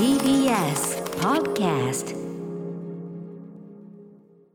[0.00, 2.16] TBS Podcast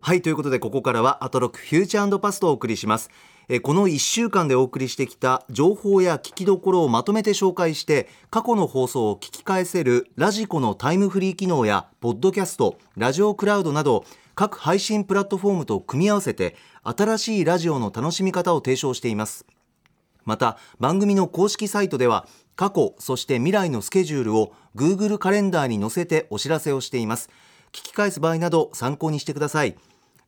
[0.02, 3.12] はい、ということでここからはアトロックフューチャーパストをお送りします。
[3.48, 14.04] えこの1週間でお送りしてきた情報や聞きどころをまとめて紹介して過去の放送を聞き返せるラジコのタイムフリー機能やポッドキャスト、ラジオクラウドなど
[14.34, 19.46] 各配信プラットフォームと組み合わせて新しいラジオの楽しみ方を提唱しています。
[20.24, 27.30] また番組の公式サイトでは過去そして未来のスケジュールを Google カレンダーに載せてお知らせをしています。
[27.72, 29.76] 聞き返す場合など参考にしてください。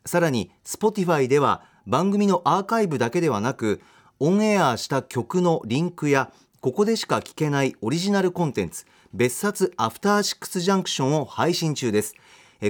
[0.05, 3.81] さらに Spotify では番組のアーカイブだけではなく
[4.19, 12.15] オンエアした曲のリンクやここでしか聞けないオリジナルコンテンツ別冊アフターシックスジャンクションを配信中です。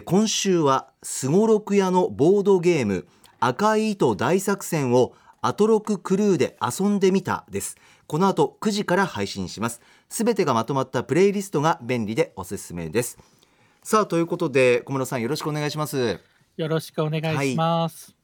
[0.06, 3.08] 今週はすごろく屋のボードゲーム
[3.40, 7.78] 赤い糸大作戦をアトロククルーで遊んでみたです。
[8.08, 9.82] この後9時から配信します。
[10.08, 13.18] すべてがまとまったプレイリストが便利でおすすめです。
[13.84, 16.22] さあということで小室さんよろしくお願いします。
[16.56, 18.08] よろしくお願いします。
[18.08, 18.17] はい、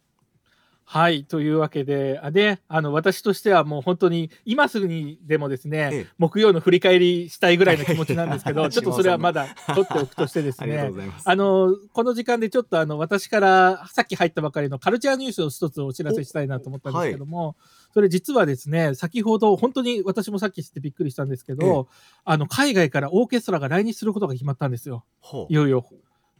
[1.27, 6.07] というわけで、あで、あの私としてはもう本当に今すぐにでもですね、ええ。
[6.17, 10.91] 木曜の振り返りしたいぐらいの気持ちなんですけど、は いちょっとそれはまだ取っておくとしてですね。
[11.25, 17.55] あのこの時間でちょっとあの私からさっき入ったばかりのカルチャーニュースを一つお知らせしたいなと思ったんですけども、
[17.93, 21.87] それ実はですね先ほど本当に私もさっき知ってびっくりしたんですけど、
[22.23, 25.05] あの海外からオーケストラが来日することが決まったんですよ。
[25.21, 25.85] ほいよいよ。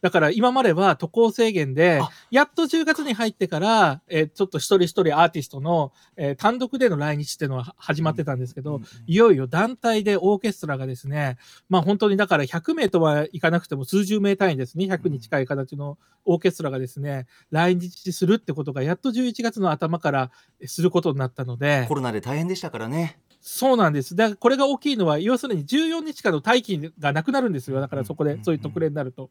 [0.04, 11.38] だから今までは渡航制限であ、やっと10月に入ってから、えーちょっと一人一人アーティストの、えー単独での来日っていうのは始まってたんですけど、うんうんいよいよ団体でオーケストラがですね、
[11.70, 20.31] まあ本当にだから100名とはいかなくても数十名単位ですね、100に近い形のオーケストラがですね、来日するってことがやっと11月の頭から
[20.66, 23.20] することになったので、コロナで大変でしたからね。
[23.40, 24.16] そうなんです。
[24.16, 27.80] だからこれが大きいのは、要するに14日間の待機がなくなるんですよ。
[27.81, 29.30] だからそこうんうんうんでそういう特例になると。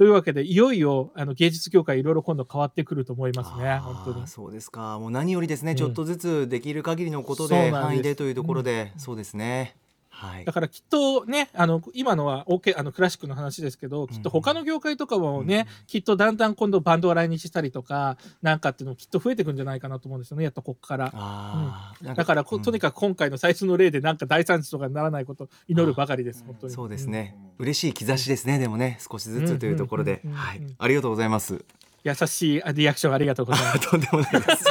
[0.00, 3.76] というわけで、いよいよあの芸術業界いろいろ今度変わってくると思いますね。
[3.80, 4.26] 本当に。
[4.26, 4.98] そうですか。
[4.98, 5.76] もう何よりですね、うん。
[5.76, 9.76] ちょっとずつできる限りのことで範囲でというところで、そうですね
[10.20, 10.44] はい。
[10.44, 21.10] だからきっとね、あの今のは OK あのクラシックの話ですけど、きっと他の業界とかもね、きっとだんだん今度バンドが来日したりとか、なんかっていうのもきっと増えていくんじゃないかなと思うんですよね、やっとここから。
[21.14, 26.72] あーなんだからこ、とにかかく今回の最初の例でなんか大惨事とかにならないことを祈るばかりです、本当に。
[26.72, 30.60] そうですね、嬉しい兆しですねでもね少しずつというところで、うんうんうんうんはい。
[30.78, 31.54] ありがとうございます。
[31.54, 31.64] うん。
[32.02, 33.90] 優しいリアクションありがとうございます。
[33.90, 34.64] とんでもないです。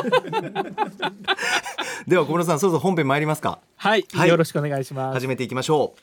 [2.09, 3.59] では小室さんそろそろ本編参りますか？
[3.75, 4.29] はい、はい。
[4.29, 5.13] よろしくお願いします。
[5.19, 5.99] 始めていきましょう。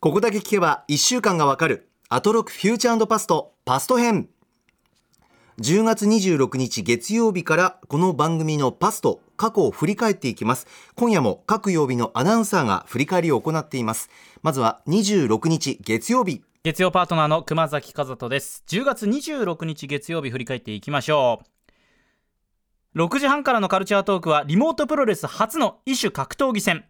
[0.00, 1.88] ここだけ聞けば1週間がわかる。
[2.08, 4.28] アトロクフューチャーパストパスト編
[5.60, 10.66] 10月26日月曜日からこの番組のパスト過去を振り返っていきます。
[10.94, 14.08] 今夜も各曜日のアナウンサーが振り返りを行っています。
[14.42, 18.64] まずは26日月曜日月曜パートナーの熊崎和人です。
[18.66, 21.44] 10月26日月曜日振り返っていきましょ
[22.94, 22.98] う。
[22.98, 26.84] 6時半からのカルチャートークはリモートプロレス初の異種格闘技戦。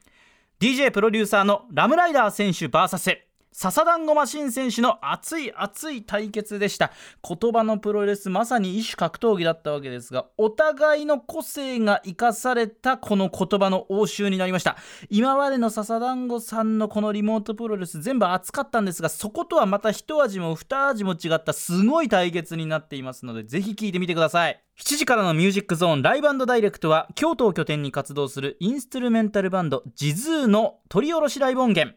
[0.61, 3.26] DJ プロデューサーのラムライダー選手 VS
[3.59, 6.93] 笹団子マシン選手の熱い熱い対決でした。
[7.27, 14.77] 言葉のプロレスまさに異種格闘技だったわけですがお互いの個性が生かされたこの言葉の応酬になりました。
[15.09, 24.63] 今までの笹団子さんのこのリモートプロレス全部熱かったんですがそことはまた一味も二味も違ったすごい対決になっていますのでぜひ聞いてみてください。
[24.79, 31.97] 7時からの「ミュージックゾーンライブダイレクト」は京都を拠点に活動するインストゥルメンタルバンド jizueの録り下ろしライブ音源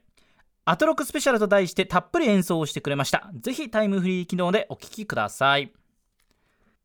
[0.72, 3.32] アトロクスペシャルと題してたっぷり演奏をしてくれました。
[3.34, 5.74] ぜひタイムフリー機能でお聴きください。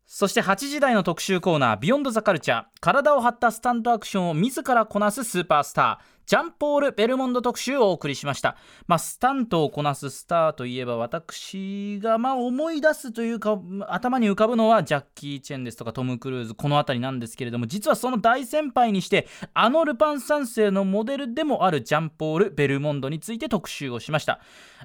[0.07, 6.14] そして8時台の特集コーナー「ビヨンドザカルチャー体を張ったスタントアクションを自らこなすスーパースター。
[6.27, 13.59] ジャンポール・ベルモンド特集をお送りしました、まあ、スタントをこなすスターといえば私がまあ思い出すというか
[13.89, 24.41] 頭に浮かぶのはジャッキー・チェンですとかトム・クルーズこの辺りなんですけれども実はその大先輩にしてあのルパン三世のモデルでもあるジャンポール・ベルモンドについて特集をしました。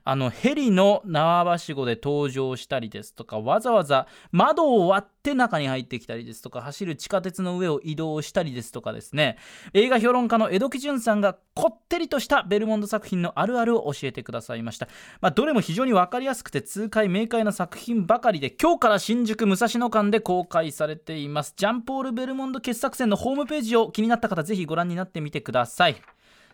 [0.06, 9.38] あのヘリの縄ばしごで登場したりですとかわざわざ窓を割って中に入ってきたりですとか走る地下鉄の上を移動したりですとかですね。
[9.74, 14.88] 映画評論家の江戸木潤さんががこってりとしたベルモンド作品のあるあるを教えてくださいました、
[15.22, 21.54] まあ、どれも非常に分かりやすくて痛快明快な作品ばかりで今日から新宿武蔵野間で公開されています。
[21.56, 26.02] ジャンポール・ベルモンド傑作選のホームページを気になった方ぜひご覧になってみてください。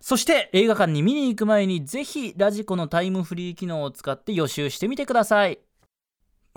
[0.01, 5.59] そして映画館に見に行く前にぜひラジコのタイムフリー機能を使って予習してみてください。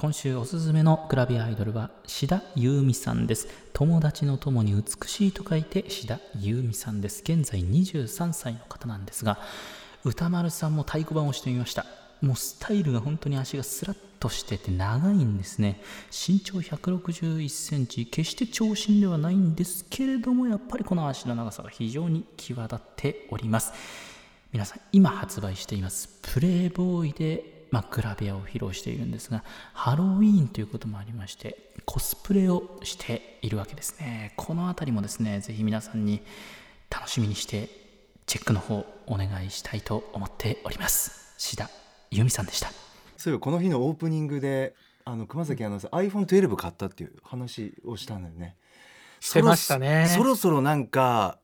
[0.00, 3.48] 今週おすすめのグラビアアイドルは志田優美さんです。
[3.72, 7.20] 友達の友に美しいと書いて志田優美さんです。
[7.22, 9.40] 現在23歳の方なんですが
[10.04, 11.84] 歌丸さんも太鼓判をしてみました。
[12.20, 15.82] もうスタイルが本当に足がスラッとしてて長いんですね。
[16.12, 23.72] 身長161センチ決して長身ではないんですけれどもやっぱりこの足の長さが非常に際立っております。
[24.52, 34.32] 皆さん今発売していますプレイボーイで、まあ、グラビアを披露しているんですがハロウィーンということもありましてコスプレをしているわけですね。
[34.36, 36.22] この辺りもですねぜひ皆さんに
[36.90, 37.68] 楽しみにして
[38.26, 41.34] チェックの方お願いしたいと思っております。
[41.38, 41.70] 志田
[42.10, 42.70] 由美さんでした。
[43.16, 44.74] そういえばこの日のオープニングで
[45.04, 48.56] あの熊崎アナウンサー iPhone12 買ったっていう話をしたんだよね。
[49.20, 50.06] してましたね。
[50.14, 51.38] そろそろなんか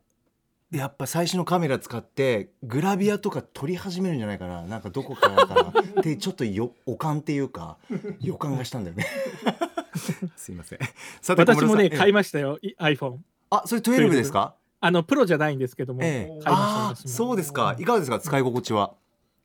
[0.73, 4.63] やっぱ最新のカメラ使ってグラビアとか撮り始めるんじゃないかな。
[4.63, 7.77] なんかどこからかなってちょっとよお感っていうか
[8.21, 9.07] 予感がしたんだよね。
[10.37, 10.79] すいません。
[11.21, 12.59] さ私もね買いましたよ。
[12.63, 13.19] い iPhone
[13.51, 14.55] あそれ12ですか？
[14.81, 16.43] あのプロじゃないんですけども、ええ。
[16.43, 17.77] 買いましたあそうですか。
[17.79, 18.19] いかがですか？
[18.19, 18.95] 使い心地は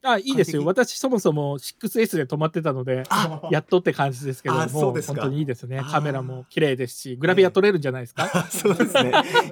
[0.02, 0.64] あいいですよ。
[0.66, 3.04] 私そもそも 6S で止まってたので
[3.52, 5.82] やっとって感じですけども本当にいいですね。
[5.84, 9.12] カメラも綺麗ですしグラビア撮れるんじゃないですか、 そうですね。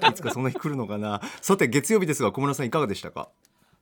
[0.09, 1.21] いつかその日来るのかな。
[1.41, 3.29] さて月曜日ですが小室さんいかがでしたか？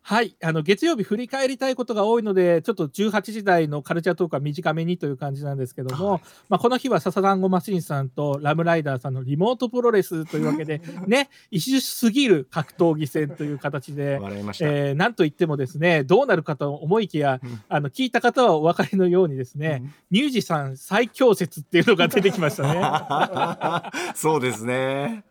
[0.08, 6.22] はいあの月曜日振り返りたいことが多いのでちょっと18時台のカルチャートークは短めにという感じなんですけども、はい。
[6.48, 14.20] まあ、この日は笹団子マシンさんとラムライダーさんのリモートプロレスというわけで ね異種すぎる格闘技戦という形で
[14.62, 17.62] えーなんといってもですねどうなるかと思いきや、うん。
[17.68, 23.92] あの聞いた方はお分かりのようにですね、ミュージさん最強説っていうのが出てきましたね。
[24.14, 25.24] そうですね。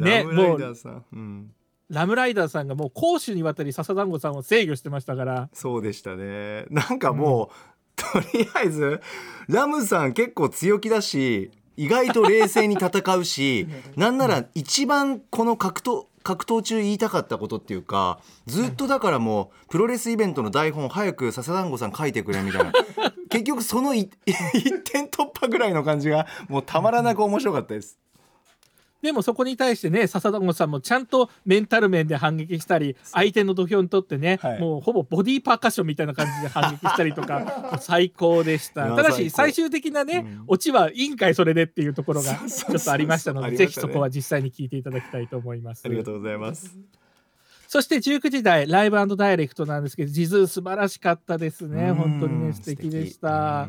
[0.00, 1.50] ねラムライダーさん、うん、
[1.90, 6.64] ラムライダーさんがもう攻守にわたり笹団子さんを制御してましたからそうでしたね。
[6.70, 7.48] なんかもう、
[7.96, 9.00] とりあえず
[9.48, 13.66] ラムさん結構強気だし、意外と冷静に戦うし、
[13.96, 22.72] なんなら一番この格闘格闘中言いたかったことっていうかずっとだからもうプロレスイベントの台本早く笹団子さん書いてくれみたいな
[23.30, 24.10] 結局そのい
[24.52, 27.98] 一点突破ぐらいの感じがもうたまらなく面白かったです。
[29.02, 34.60] でもそこに対してね笹団子さんもちゃんとメンタル面で反撃したり相手の土俵にとってね、はい。
[34.60, 38.94] もうほぼボディーパーカッションみたいな感じで反撃したりとか 最高でした。
[38.94, 40.44] ただし最終的なね、うん。
[40.48, 45.82] オチはいいんかいそれでっていうところがちょっとありましたのでぜひそこは実際に聞いていただきたいと思います。
[45.84, 46.76] ありがとうございます。
[47.70, 51.92] そして19時台ライブダイレクトなんですけど jizue素晴らしかったですね。
[51.92, 53.68] 本当にね素敵でした。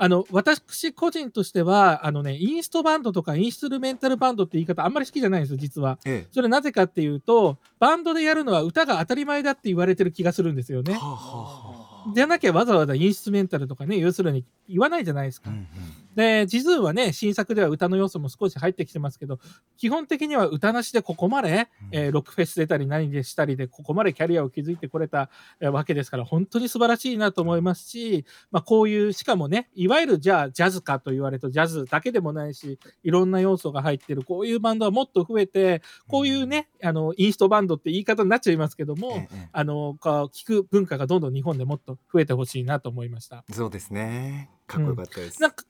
[0.00, 5.98] うんあの私個人としてはあのねインストバンドとかインストゥルメンタルバンドって言い方あんまり好きじゃないんですよ実は。
[6.06, 10.92] えそれなぜかっていうとバンドでやるのは歌が当たり前だって言われてる気がするんですよね。
[10.92, 15.50] えはあはあはあじゃなきゃわざわざインストゥルメンタルとかね要するに言わないじゃないですか。
[15.50, 15.66] うんうん
[16.14, 19.38] で jizueはね新作では歌の要素も少し入ってきてますけど
[19.76, 25.30] 基本的には歌なしでここまで、えーロックフェス出たり何でしたりでここまでキャリアを築いてこれた、
[25.60, 43.44] えーわけですから本当に素晴らしいなと思いますし、まあ、こういうしかもねいわゆるじゃあジャズかと言われるとジャズだけでもないしいろんな要素が入ってるこういうバンドはもっと増えてこういうねあのインストバンドって言い方になっちゃいますけども、ええあのこう聞く文化がどんどん日本でもっと増えてほしいなと思いました。
[43.52, 44.50] そうですね。
[44.66, 45.40] かっこよかったです。
[45.40, 45.64] なんか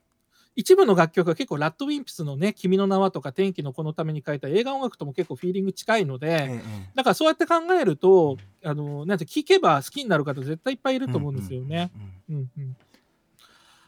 [0.55, 11.91] 一部の楽曲が結構ラッドウィンプスのね「君の名は」とか「天気の子のために書いた映画音楽とも結構フィーリング近いので、ええだからそうやって考えるとあのなんて聴けば好きになる方絶対いっぱいいると思うんですよね。。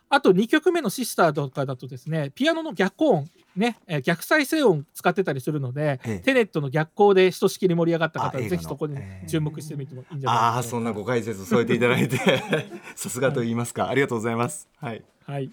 [0.09, 10.79] あと2曲目の「シスター」とかだとですねピアノの逆音ね、えー逆再生音使ってたりするので、ええテネットの逆光でひとしきり盛り上がった方はぜひそこにええ注目してみてもいいんじゃああ、ないでしょうか。
[10.79, 12.17] そんなご解説添えていただいて、
[12.95, 13.89] さすがと言いますか。
[13.89, 14.67] ありがとうございます。
[14.77, 15.03] はい。
[15.25, 15.51] はい。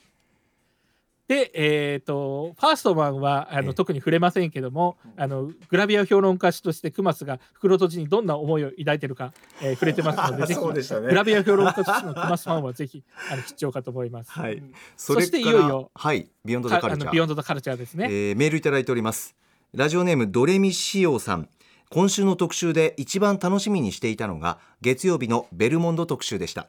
[1.31, 9.33] で、えっ、と、ファーストマンはあのええ特に触れませんけども、あのグラビア評論家としてクマスが袋閉じにどんな思いを抱いてるか、
[9.63, 14.33] えー 触れてますので、ぜひそうでしたねグラビア評論家としてのクマスファンはぜひあの必聴かと思います。
[14.33, 14.61] はい。
[14.97, 16.29] そしていよいよはい。
[16.45, 17.07] ビヨンドザカルチャー。
[17.07, 18.09] のビヨンド・ザ・カルチャーですね。
[18.11, 19.37] えーメールいただいております
[19.73, 21.49] ラジオネームドレミシオさん
[21.91, 26.67] 今週の特集で一番楽しみにしていたのが月曜日のベルモンド特集でした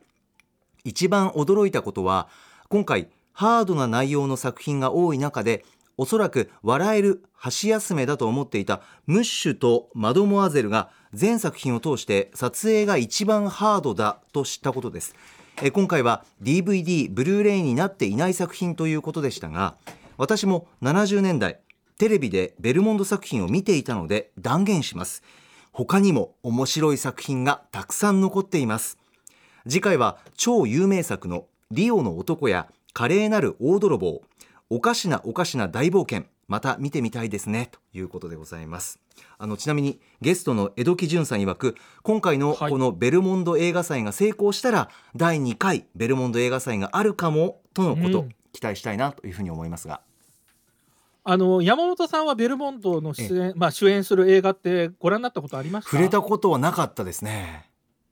[0.84, 2.28] 一番驚いたことは
[2.70, 5.64] 今回ハードな内容の作品が多い中で
[5.98, 15.16] おそらく笑える箸休めだと思っていたムッシュとマドモアゼルが全作品を通して撮影が一番ハードだと知ったことです。
[15.62, 19.76] え今回は DVD ブルーレイになっていない作品ということでしたが
[20.18, 21.60] 私も70年代
[21.98, 25.22] テレビでベルモンド作品を見ていたので断言します。
[25.72, 28.98] 他にも面白い作品がたくさん残っています。
[29.68, 34.22] 次回は超有名作のリオの男や華麗なる大泥棒。
[34.70, 36.30] おかしなおかしな大冒険。
[36.48, 37.70] また見てみたいですね。
[37.72, 39.00] ということでございます。
[39.38, 48.30] あのちなみにゲストの江戸木潤さん曰く今回のこのベルモンド映画祭が成功したら、第2回ベルモンド映画祭があるかもとのこと、うん。
[48.52, 50.02] 期待したいなというふうに思いますが。
[51.24, 57.70] あの山本さんはベルモンドの出演、まあ、主演する映画ってご覧になったことありますか触れたことはなかったですね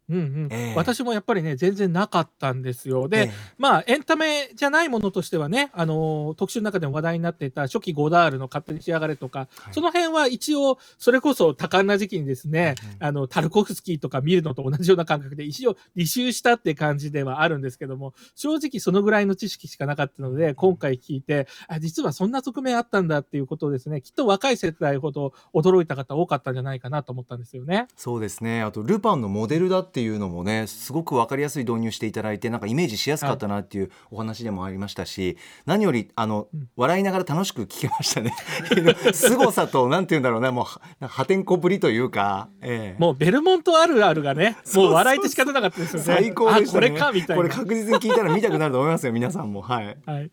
[0.10, 0.48] うんうん。
[0.52, 0.74] ええ。
[0.76, 3.08] 私もやっぱりね全然なかったんですよ。
[3.08, 3.32] で、ええ。
[3.58, 9.74] まあエンタメじゃないものとしてはね、あのー特集の中でも話題になっていた初期ゴダールの勝手に仕上がれとか、はい。
[9.74, 27.88] その辺は一応それこそ多感な時期にですね、あのタルコフスキーとか見るのと同じような感覚で一応履修したって感じではあるんですけども、正直そのぐらいの知識しかなかったので、今回聞いて、あ実はそんな側面あったんだっていうことをですね、きっと若い世代ほど驚いた方多かったんじゃないかなと思ったんですよね。
[27.96, 28.62] そうですね。
[28.62, 36.70] あとルパンのモデルだっていうのもねすごく分かりやすい導入していただいてなんかイメージしやすかったなっていうお話でもありましたし、何よりあの、うん。
[36.76, 38.34] 笑いながら楽しく聞けましたね。
[39.14, 43.00] 凄さとなんて言うんだろうなもうは破天荒ぶりというか、ええ。
[43.00, 46.06] もうベルモントあるあるがね、もう笑えて仕方なかったですよね。
[46.06, 46.88] 最高でしたね。
[46.88, 47.44] あ、これかみたいな。
[47.44, 49.62] これ確実に聞いたら見たくなると思いますよ皆さんも。
[49.62, 49.98] はい。
[50.06, 50.32] はい。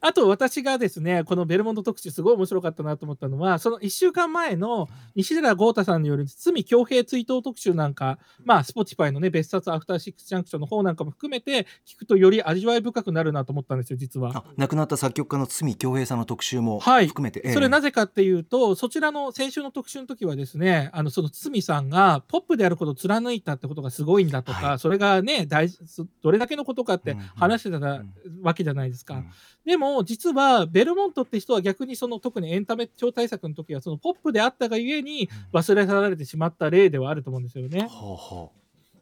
[0.00, 14.32] あと私がですね、このベルモント特集すごい面白かったなと思ったのは、その1週間前の西寺郷太さんによる筒美京平追悼特集なんか、まあ、スポティファイのね、別冊アフターシックスジャンクションの方なんかも含めて聞くとより味わい深くなるなと思ったんですよ、実は。
[14.34, 17.08] あ亡くなった作曲家の堤京平さんの特集もはい。
[17.08, 17.52] 含めて、ええ。
[17.54, 24.78] それなぜかっていうと、そちらの先週の特集の時はですね、あのその筒美さんがポップであることを貫いたってことがすごいんだとか、はい。
[24.78, 25.78] それがね大事、
[26.22, 27.24] どれだけのことかってうんうん。
[27.36, 28.12] 話してたうん。
[28.42, 29.14] わけじゃないですか。
[29.14, 29.30] うん。
[29.64, 37.88] でも実はベルモンドって人は逆にその特にエンタメ超大作の時はそのポップであったがゆえに忘れ去られてしまった例ではあると思うんですよね。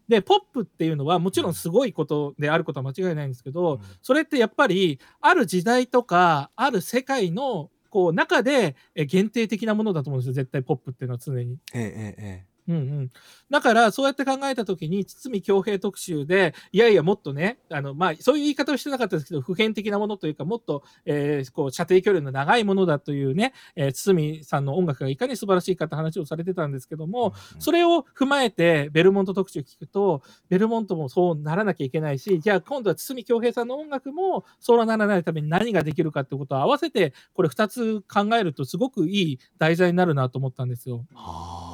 [0.08, 11.54] でポップっていうのはもちろんすごいことであることは間違いないんですけど、うんそれってやっぱりある時代とかある世界のこう中でえ限定的なものだと思うんですよ絶対ポップっていうのは常に。
[11.54, 13.10] うええええうんうん、
[13.50, 41.04] だからそうやって考えた時に堤恭平特集でいやいやもっとねあの、まあ、そういう言い方をしてなかったですけど普遍的なものというかもっと、えーこう射程距離の長いものだというね、えー堤さんの音楽がいかに素晴らしいかって話をされてたんですけども、うんそれを踏まえてベルモント特集聞くとベルモントもそうならなきゃいけないしじゃあ今度は堤恭平さんの音楽もそうならないために何ができるかってことを合わせてこれ2つ考えるとすごくいい題材になるなと思ったんですよ。
[41.14, 41.69] はあ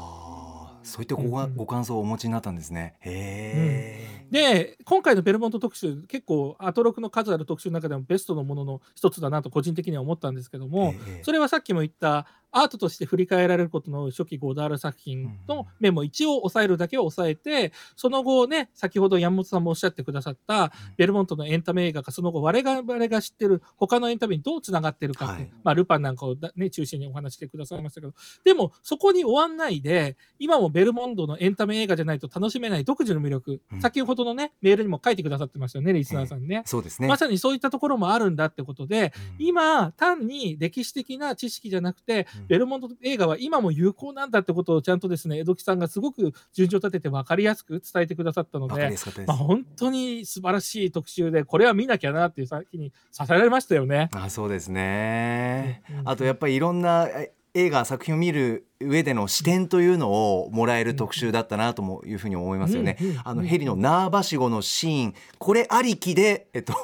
[0.87, 1.57] そういったご,、うんうん。
[1.57, 2.95] ご感想をお持ちになったんですね。
[3.00, 11.25] へえ、で今回のベルモント特集結構アトロクの数ある特集の中でもベストのものの一つだなと個人的には思ったんですけども、ええ。
[11.25, 12.26] それはさっきも言った
[12.57, 25.51] アートとして振り返られることの初期ゴダール作品の面も一応抑えるだけを抑えてその後ね先ほど山本さんもおっしゃってくださったベルモントのエンタメ映画がその後我々が知ってる他のエンタメにどうつながってるかって、はい。
[25.65, 33.81] まあ、ルパンなんかをだ、ね、中心にお話してくださいましたけどでもそこに終わんないで今もベルモンドのエンタメ映画じゃないと楽しめない独自の魅力、うん。
[33.83, 36.63] 先ほどのねメールにも書いてくださってましたよねリスナーさんね。
[36.65, 37.09] そうですね。
[37.09, 39.47] まさにそういったところもあるんだってことで、うん。
[39.47, 54.09] 今単に歴史的な知識じゃなくて、うんベルモント映画は今も有効なんだってことをちゃんとですね江戸木さんがすごく順序立てて分かりやすく伝えてくださったのでまあ、本当に素晴らしい特集でこれは見なきゃなっていう先に支えられましたよね。
[54.12, 56.09] あそうですね、うんうん。
[56.09, 62.99] あとやっぱりいろんなえ映画作品を見る上での視点というのをもらえる特集だったなともいうふうに思いますよね。
[63.25, 66.75] あのヘリの縄ばしごのシーンこれありきでえっと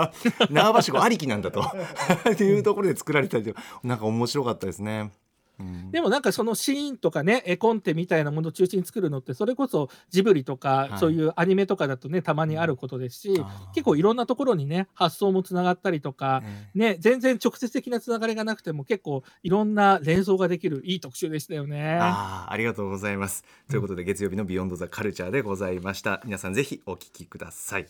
[0.52, 1.62] 縄ばしごありきなんだと
[2.30, 5.10] っていうところで作られたりとなんか面白かったですね。
[5.60, 21.98] うんでもなんかそのシーンとかね絵コンテみたいなものを中心に作るのってそれこそジブリとか、はいそういうアニメとかだとねたまにあることですし、結構いろんなところにね発想もつながったりとか、えね、全然直接的なつながりがなくても結構いろんな連想ができるいい特集でしたよね。
[22.00, 23.44] あーありがとうございます。
[23.70, 26.20] ということで月曜日のビヨンドザカルチャーでございました。
[26.24, 27.86] 皆さんぜひお聞きください。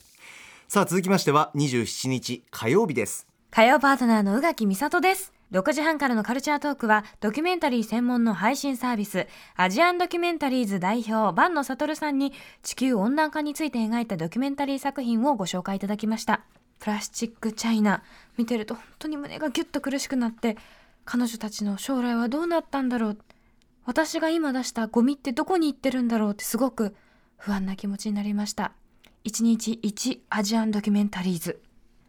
[0.68, 3.26] さあ続きましては27日火曜日です。
[3.50, 5.37] 火曜パートナーの宇垣美里です。
[5.52, 9.26] 6時半からのカルチャートークはドキュメンタリー専門の配信サービス
[9.56, 16.42] アジアンドキュメンタリーズ代表坂野悟さんに地球温暖化について描いたドキュメンタリー作品をご紹介いただきました。
[16.80, 18.02] プラスチックチャイナ
[18.36, 20.56] 見てると本当に胸がギュッと苦しくなって
[21.04, 23.18] 彼女たちの将来はどうなったんだろう
[23.84, 26.94] 私が今出したゴミってどこに行ってるんだろうってすごく
[27.36, 28.72] 不安な気持ちになりました。
[29.24, 31.60] 1日1アジアンドキュメンタリーズ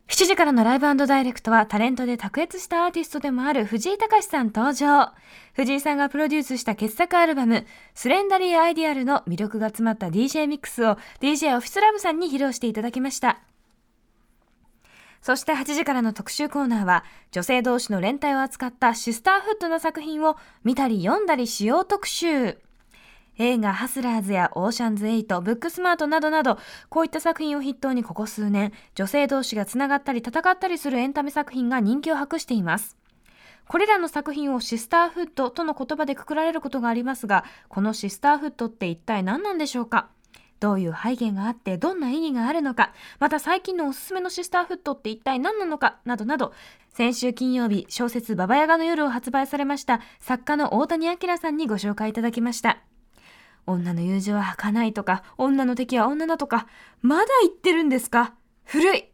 [0.10, 5.13] 7時からのライブダイレクトはタレントで卓越したアーティストでもある藤井隆さん登場。
[5.54, 13.39] 藤井さんがプロデュースした傑作アルバム、スレンダリーアイディアルの魅力が詰まった DJ ミックスを DJ オフィスラブさんに披露していただきました。
[15.22, 22.58] そして8時からの特集コーナーは、女性同士の連帯を扱ったシスターフッドの作品を見たり読んだりしよう特集。
[23.39, 32.98] 映画ハスラーズやオーシャンズ8、ブックスマートなどなど、こういった作品を筆頭にここ数年、女性同士がつながったり戦ったりするエンタメ作品が人気を博しています。
[33.69, 40.10] これらの作品をシスターフッドとの言葉でくくられることがありますが、このシスターフッドって一体何なんでしょうか？
[40.60, 46.51] どういう背景があってどんな意義があるのか、また最近のおすすめのシスターフッドって一体何なのか、などなど、
[46.91, 52.79] 先週金曜日、小説ババヤガの夜を発売されました作家の大谷明さんにご紹介いただきました。
[53.66, 56.68] 女の友情は儚いとか、女の敵は女だとか、
[57.01, 58.34] まだ言ってるんですか？
[58.66, 59.06] 古い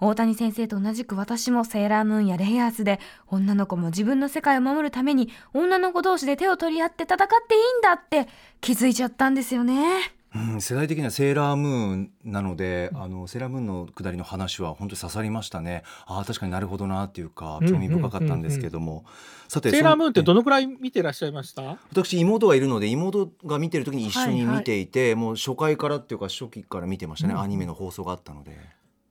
[0.00, 8.28] 大谷先生と同じく私もセーラームーンやレイアースで女の子も自分の世界を守るために女の子同士で手を取り合って戦っていいんだって
[8.60, 10.00] 気づいちゃったんですよね。
[10.36, 15.84] うん、世代的にはセーラームーンなので、あのセーラームーンの下りの話は本当に刺さりましたね。
[16.06, 19.04] ああ確かになるほどなっていうか興味深かったんですけども、
[19.46, 21.78] さてセーラームーンってどのくらい見てらっしゃいました？
[21.92, 27.40] 私妹がいるので妹が見てる時に一緒に見ていて、もう初回からっていうか初期から見てましたね、うん。
[27.40, 28.58] アニメの放送があったので。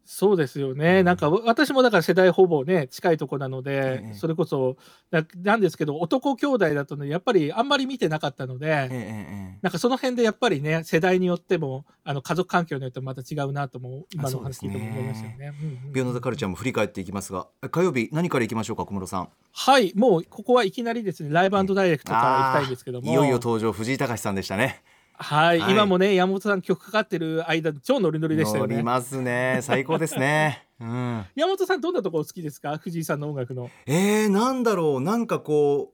[0.05, 1.05] そうですよね、うん。
[1.05, 4.13] なんか私もだから世代ほぼね近いとこなので、ええ。
[4.13, 4.77] それこそ
[5.11, 15.53] ななんですけど男兄弟だとねやっぱりあんまり見てなかったので、えなんかその辺でやっぱりね世代によってもあの家族環境によってもまた違うなとも今のお話聞いても思いましたよね。
[15.93, 19.29] ビヨンドザカルチャーも振り返っていきますが火曜日何からいきましょうか小室さん？
[19.51, 23.09] はいもうここはいきなりですねライブダイレクトから行きたいんですけども。
[23.09, 24.81] いよいよ登場藤井隆さんでしたね
[25.13, 25.71] はい、はい。
[25.71, 28.81] 今もね山本さん曲かかってる間超ノリノリでしたよね。
[28.83, 29.59] ますね。
[29.61, 30.67] 最高ですね。
[30.79, 31.25] うん。
[31.35, 32.77] 山本さんどんなところ好きですか？
[32.77, 33.69] 藤井さんの音楽の。
[33.85, 35.01] えー、なんだろう。
[35.01, 35.93] なんかこ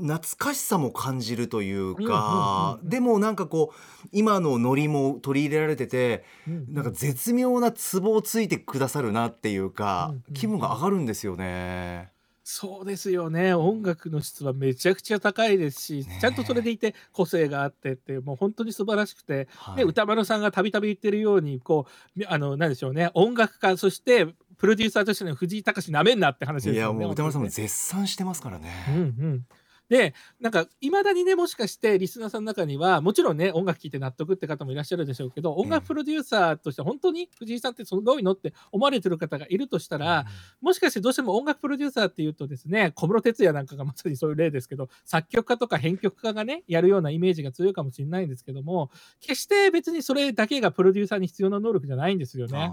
[0.00, 12.12] 懐かしさも感じるというか、でもなんかこう今のノリも取り入れられててなんか絶妙なツボをついてくださるなっていうか、気分が上がるんですよね。
[12.50, 13.52] そうですよね。
[13.52, 16.20] 音楽の質はめちゃくちゃ高いですし、ねえ。
[16.22, 19.76] ちゃんとそれでいて個性があってってもう本当に素晴らしくて、はい。
[19.76, 21.86] で歌丸さんがたびたび言ってるようにこ
[22.16, 23.10] うみあのなんでしょうね。
[23.12, 26.78] 音楽家そしてプロデューサーとしての藤井隆なめんなって話ですよね。
[26.78, 28.72] いやもう歌丸さんも絶賛してますからね。
[28.88, 29.46] うんうん
[29.88, 40.26] でなんかいまだにねもしかしてリスナーさんの中にはもちろんね音楽聴いて納得って方もいらっしゃるでしょうけど音楽プロデューサーとして本当に藤井さんってすごいのって思われてる方がいるとしたら、
[40.60, 52.72] もしかしてどうしても音楽プロデューサーっていうとですね小室哲哉なんかがまさにそういう例ですけど作曲家とか編曲家がねやるようなイメージが強いかもしれないんですけども決して別にそれだけがプロデューサーに必要な能力じゃないんですよね。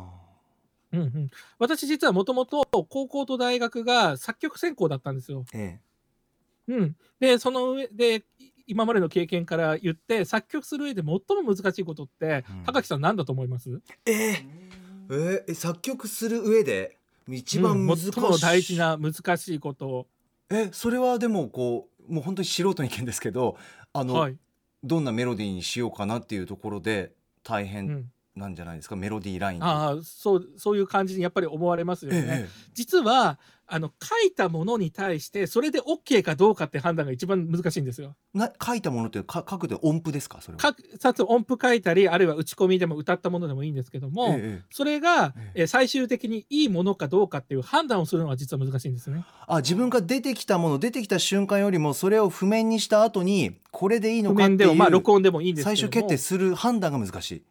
[0.93, 5.45] うんうん、私実はもともと高校と大学が作曲専攻だったんですよ。
[5.53, 5.79] え
[6.67, 12.63] うん、でその上でい今までの経験から言って作曲する上で最も難しいことって、うん。
[12.63, 13.79] 高木さん何だと思います？
[14.07, 14.45] えええ
[15.11, 16.97] ええ作曲する上で
[17.29, 17.87] 一番うん。
[17.87, 19.87] 難しい、最も大事な難しいこと。
[19.87, 20.07] を、
[20.49, 23.57] えそれはでもこうもう本当に素人の意見ですけど
[23.93, 24.37] あの、はい。
[24.83, 32.47] どんなメロディーにしようかなっていうところで大う変ん、なんじゃないですか、メロディーラインああそうそういう感じにやっぱり思われますよね。
[32.47, 32.49] え。
[32.73, 38.15] 実はあの書いたものに対してそれで OK かどうかって判断が一番難しいんですよ。
[38.35, 40.39] えな書いたものってか書くで音符ですか？
[40.41, 40.61] それは。
[40.61, 45.63] 書くさつ音符書いたりあるいは打ち込みでも歌ったものでもいいんですけども、ええそれが、ええ。
[45.63, 49.25] ー最終的にいいものかどうかっていう判断をするのが実は難しいんですね。
[49.47, 55.75] あ自分が出てきたもの出てきた瞬間よりもそれを譜面にした後にこれでいいの譜かっていう面でもまあ録音でもいいんですけども。
[55.77, 57.43] 最終決定する判断が難しい、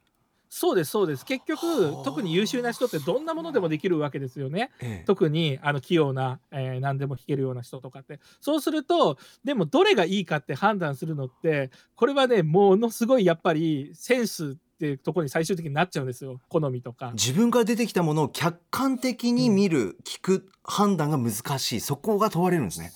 [0.56, 1.24] そうですそうです。
[1.24, 2.04] 結局はあ。
[2.04, 4.70] 特に優秀な人ってどんなものでもできるわけですよね。
[4.80, 5.04] ええ。
[5.04, 8.20] 特にあの器用な、えー何でも弾けるような人とかって。
[8.40, 16.40] そうするとでもどれがいいかって判断するのってこれはねものすごいやっぱりセンスってところに最終的になっちゃうんですよ。
[16.48, 17.10] 好みとか。
[17.14, 21.80] 自分から出てきたものを客観的に見る、聞く判断が難しい。
[21.80, 22.92] そこが問われるんですね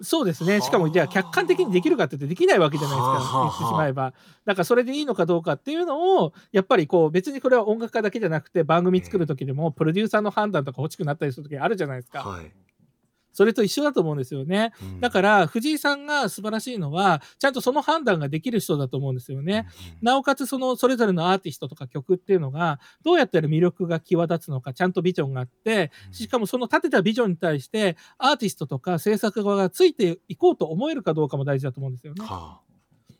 [0.00, 0.60] そうですね。
[0.60, 3.30] しかもじゃあ客観的にできるかって言ってできないわけじゃないですか。
[3.32, 4.12] 言ってしまえば。
[4.44, 12.20] だからそれでいいのかどうかっていうのをやっぱりこう別にこれは音楽家だけじゃなくて番組作る時でもプロデューサーの判断とか欲しくなったりする時あるじゃないですか。
[12.20, 12.52] はい、
[13.38, 14.72] それと一緒だと思うんですよね。
[14.82, 19.68] うんだから藤井さんが素晴らしいのはちゃんとその判断ができる人だと思うんですよね。
[20.02, 32.24] なおかつそのそれぞれのアーティストとか曲っていうのがどうやったら魅力が際立つのかちゃんとビジョンがあってしかもその立てたビジョンに対してアーティストとか制作側がついていこうと思えるかどうかも大事だと思うんですよね。
[32.24, 32.60] は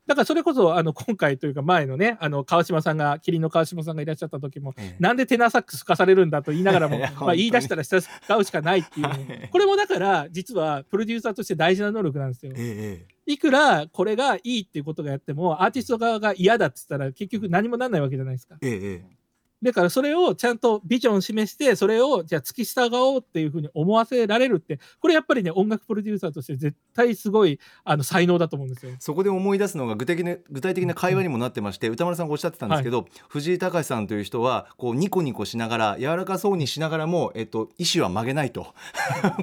[0.08, 5.02] だからそれこそあの今回というか前のねあの川島さんが麒麟の川島さんがいらっしゃった時もあええ。
[5.02, 12.52] なんでテナーサックス吹かされるんだと言いながらも まあ言い出したら使うしかないっていうこれもだから実はプロデューサーとして大事な能力なんですよ。
[12.56, 18.56] ええいくらこれがいいっていうことがやってもアーティスト側が嫌だって言ったら結局何もなんないわけじゃないですか。
[18.62, 19.17] えええ
[19.62, 28.92] だからそれをちゃんとビジョンを示してそれをじゃあ突き従おうっていうふうに思わせられるってこれやっぱりね音楽プロデューサーとして絶対すごいあの才能だと思うんですよ。
[28.98, 38.74] そこで思い出すのが具体的な具体的な会話にもなってまして、歌丸さんがおっしゃってたんですけど、藤井隆さんという人はこうニコニコしながら柔らかそうにしながらも、えっと、意思は曲げないと。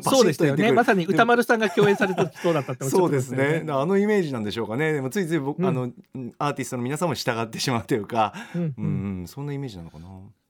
[0.01, 0.71] そうでしたよね。
[0.71, 3.65] まさに歌丸さんが共演された時そうだったっておっしゃそうですね。
[3.69, 4.93] あのイメージなんでしょうかね。
[4.93, 5.65] でもついつい僕、うん。
[5.65, 5.91] あの
[6.37, 8.73] アーティストの皆さんも従ってしまうというか、うん。
[8.77, 8.81] う
[9.23, 10.04] ん、そんなイメージなのかな。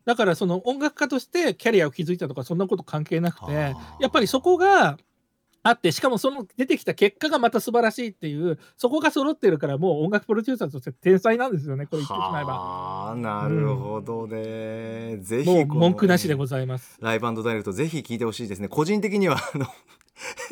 [0.05, 3.97] だからその音楽家としてキャリアを築いたとかそんなこと関係なくてはあ。
[3.99, 4.97] やっぱりそこが
[5.63, 12.53] あってしかもその出てきた結果がまた素晴らしいっていうそこが揃ってるからもう音楽プロデューサーとして天才なんですよねこれ言ってしまえば。
[12.53, 16.99] はあなるほどね、ぜひもうこの文句なしでございます。
[17.01, 18.67] ライブダイレクトぜひ聞いてほしいですね。
[18.67, 19.65] 個人的にはあの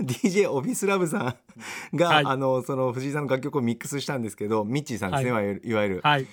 [0.01, 1.35] DJ オフィスラブさ
[1.93, 2.25] んが、はい。
[2.25, 5.59] あのその藤井さんの楽曲をミックスしたんですけどミッチーさんですね、はい。
[5.63, 6.25] いわゆる、はい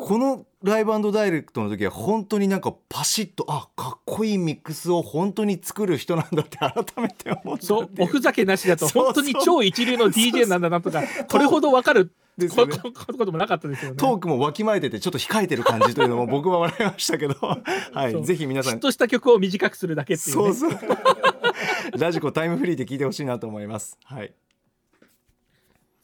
[0.00, 12.76] このライブダイレクトの時は本当になんかパシッとあかっこいいミックスを本当に作る人なんだって改めて思ったそうおふざけなしだと本当に超一流の DJ なんだなとかこれほど分かるですよね。
[12.78, 13.96] こともなかったですよね。
[13.96, 17.34] トークもわきまえててちょっと控えてる感じというのも 僕は笑いましたけど、
[17.92, 18.72] はい、ぜひ皆さん。
[18.72, 20.54] ヒットした曲を短くするだけっていうね。
[20.54, 20.80] そうそう。
[21.98, 23.98] ラジコタイムフリーで聞いてほしいなと思います。
[24.04, 24.32] はい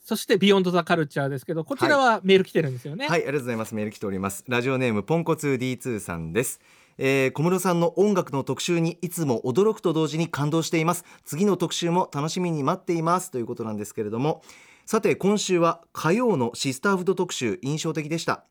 [0.06, 3.74] そして「ビヨンドザカルチャーですけどこちらはメール来てるんですよね、はい、ありがとうございます。
[3.74, 4.44] メール来ております。
[4.46, 6.60] ラジオネームポンコツ D2 さんです。
[6.96, 11.04] えー小室さんの音楽の特集にいつも驚くと同時に感動しています。
[11.24, 13.32] 次の特集も楽しみに待っています。
[13.32, 14.42] ということなんですけれども。
[14.84, 18.44] さて今週は火曜のシスターフード特集印象的でした。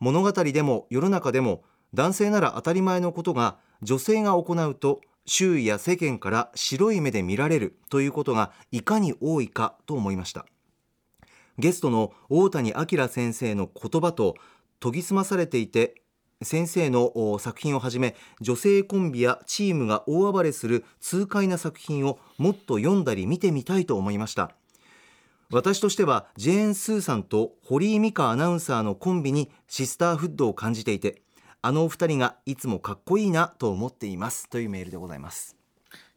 [0.00, 10.46] 物語でも世の中でも男性なら当たり前のことが女性が行うと周囲や世間から白い目で見られるということがいかに多いかと思いました
[11.58, 14.36] ゲストの大谷明先生の言葉と
[14.80, 16.02] 研ぎ澄まされていて
[16.42, 24.52] 先生の作品をはじめ女性コンビやチームが大暴れする痛快な作品をもっと読んだり見てみたいと思いました
[25.50, 31.22] 私としてはジェーン・スーさんと堀井美香アナウンサーのコンビにシスターフッドを感じていて
[31.62, 35.63] あのお二人がいつもかっこいいなと思っていますというメールでございます。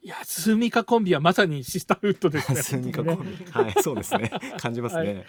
[0.08, 3.52] いやスミカコンビはまさにシスターフッドですね スニカコンビ。
[3.52, 4.32] はい、そうですね。
[4.58, 5.02] 感じますね。
[5.02, 5.26] はい。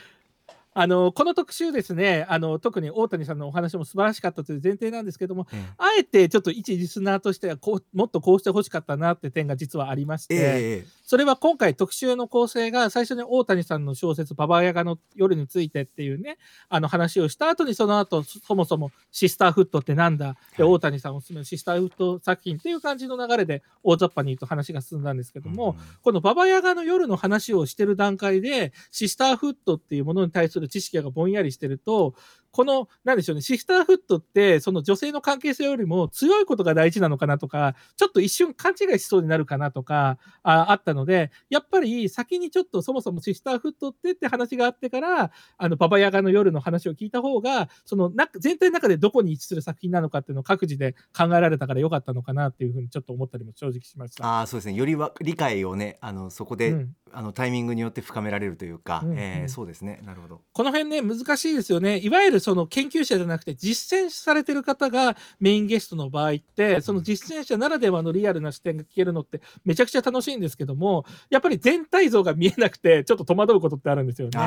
[0.74, 10.42] あのこの特集ですねあの特に大谷さんのお話も素晴らしかったという前提なんですけどもえあえてちょっと一リスナーとしてはこうもっとこうしてほしかったなって点が実はありまして、ええ
[10.84, 16.36] えそれは今回特集の構成が最初に大谷さんの小説「ババヤガの夜について」っていうね
[16.68, 20.36] あの話をした後にその後そそもそもシスターフットってなんだ？
[20.58, 20.72] ではい。
[20.74, 32.14] 大谷さんおすすめのシスターフット作品っていう感じの流れで大雑把に言うと話が進んだんですけども、うんこのババヤガの夜の話をしてる段階でシスターフットっていうものに対する知識がぼんやりしてると
[32.50, 54.26] このなんでしょうねシスターフットってその女性の関係性よりも強いことが大事なのかなとかちょっと一瞬勘違いしそうになるかなとかああったのでやっぱり先にちょっとそもそもシスターフットってって話があってからあのババヤガの夜の話を聞いた方がそのな全体の中でどこに位置する作品なのかっていうのを各自で考えられたからよかったのかなっていうふうにちょっと思ったりも正直しました。
[54.26, 54.74] ああそうですね。
[54.74, 56.94] よりは理解をねあのそこで、うん。
[57.10, 59.48] あのタイミングによって深められるというか、うんえーうん。
[59.48, 60.00] そうですね。
[60.04, 60.42] なるほど。
[60.52, 61.98] この辺ね難しいですよね。
[61.98, 74.38] いわゆるその研究者じゃなくて実践されてる方がメインゲストの場合ってその実践者ならではのリアルな視点が聞けるのってめちゃくちゃ楽しいんですけどもやっぱり全体像が見えなくてちょっと戸惑うことってあるんですよね。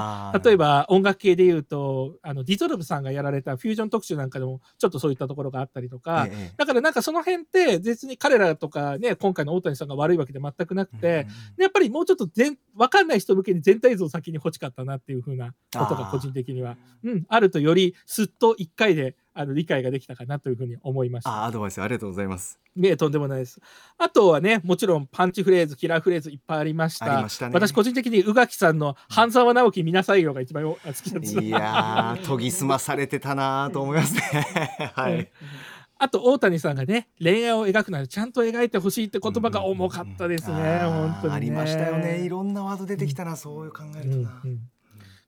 [0.43, 11.27] 例えば音楽系で言うとあのディゾルブさんがやられたフュージョン特集なんかでもちょっとそういったところがあったりとか、ええだからなんかその辺って別に彼らとかね今回の大谷さんが悪いわけで全くなくて、
[11.57, 21.45] やっぱりもうちょっと全分かんない人向けに全体像を先に欲しかったなっていう風なことが個人的にはうん、あるとよりすっと1回であの理解ができたかなというふうに思いました。
[21.45, 22.59] アドバイスありがとうございます。
[22.75, 23.61] いえとんでもないです。
[23.97, 27.13] あとはねもちろんパンチフレーズキラーフレーズいっぱいありました。
[27.13, 27.53] ありましたね。
[27.53, 31.39] 私個人的に宇垣さんの「半沢直樹見なさいよ」が一番好きです。
[31.39, 34.21] いやー研ぎ澄まされてたなーと思いますね。
[34.95, 35.31] はい。
[35.97, 41.35] あと大谷さんがね恋愛を描くならちゃんと描いてほしいって言葉が重かったですね、あー本当にね。
[41.35, 42.21] ありましたよね。
[42.25, 44.59] いろんなワード出てきたな、そういう考えるとな、うんうん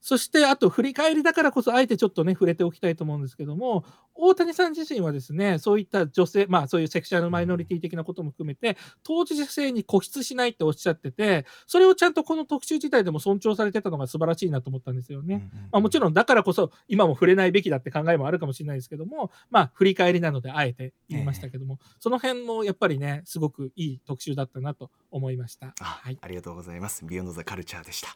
[0.03, 15.49] そしてあと振り返りだからこそあえてちょっとね触れておきたいと思うんですけども大谷さん自身はですねそういった女性まあそういうセクシュアルマイノリティ的なことも含めて当事者性に固執しないっておっしゃっててそれをちゃんとこの特集自体でも尊重されてたのが素晴らしいなと思ったんですよね。
[15.71, 25.73] まあ、もちろんだからこそ今も触れないべきだって考えもあるかもしれないですけどもまあ振り返りなのであえて言いましたけども、その辺もやっぱりねすごくいい特集だったなと思いました。
[25.79, 27.05] あはい、ありがとうございます。
[27.05, 28.09] ビヨンドザカルチャーでした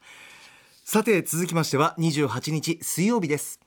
[0.90, 3.60] さて続きましては28日水曜日です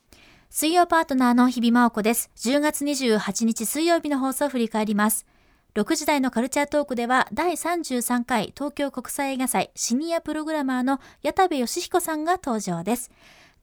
[0.48, 2.30] 水曜パートナーの日々真央子です。
[2.36, 5.26] 10月28日水曜日の放送を振り返ります。
[5.74, 13.10] 6時台のカルチャートークでは第33回東京国際映画祭シニアプログラマーの矢田部義彦さんが登場です。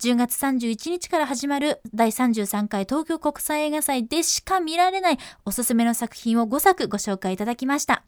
[0.01, 8.03] 10月31日から始まる第33回東京国際映画祭でしか見られないおすすめの作品を5作ご紹介いただきました。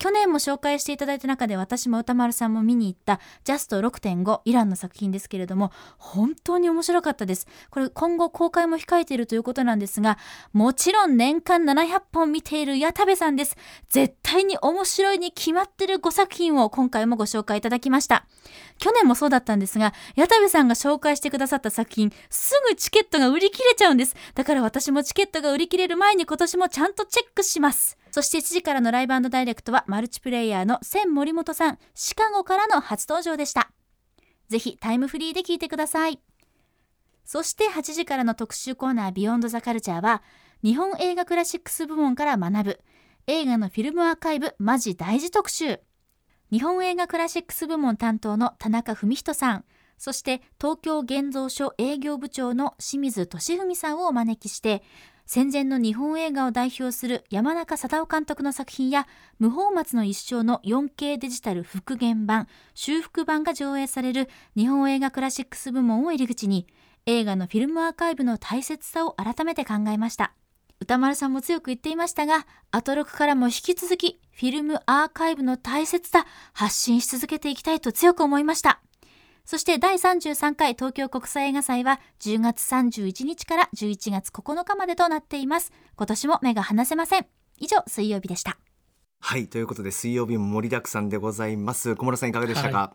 [0.00, 7.46] 去年も紹介していただいた中で私も歌丸さんも見に行ったジャスト6.5イランの作品ですけれども本当に面白かったです。
[7.68, 10.16] これ今後公開も控えているということなんですが
[10.54, 13.58] もちろん年間700本見ている矢田部さんです。
[13.90, 18.24] 絶対に面白いに決まってる5作品を今回もご紹介いただきました。
[18.78, 24.16] 去年もそうだったんですが矢田部さんが紹介してくださった作品すぐチケットが売り切れちゃうんです。
[24.34, 27.99] だから私もチケットが売り切れる前に今年もちゃんとチェックします。
[28.10, 33.70] そして1時からのライブダイレクトはマルチプレイヤーの千森本さん、シカゴからの初登場でした。
[34.48, 36.20] ぜひタイムフリーで聞いてください。
[37.24, 40.22] そして8時からの特集コーナービヨンドザカルチャーは
[40.64, 42.80] 日本映画クラシックス部門から学ぶ
[43.28, 45.78] 映画のフィルムアーカイブマジ大事特集。
[46.50, 49.64] 日本映画クラシックス部門担当の田中文人さん、
[49.98, 54.82] そして東京現像所営業部長の清水俊文さんをお招きして
[55.32, 59.06] 戦前の日本映画を代表する山中貞夫監督の作品や
[59.38, 66.66] 無法松の一生の 4K デジタル復元版修復版が上映される日本映画クラシックス部門を入り口に
[67.06, 70.32] 映画のフィルムアーカイブの大切さを改めて考えました。
[70.80, 78.80] 歌丸さんも強く言っていましたがアトロクからも引き続きフィルムアーカイブの大切さ発信し続けていきたいと強く思いました。
[79.44, 85.72] そして第33回東京国際映画祭は10月31日から11月9日までとなっています。
[85.96, 87.26] 今年も目が離せません。
[87.58, 88.58] 以上、水曜日でした。
[89.22, 92.94] はいということで水曜日も盛りだくさんでございます小室さんいかがでしたか、は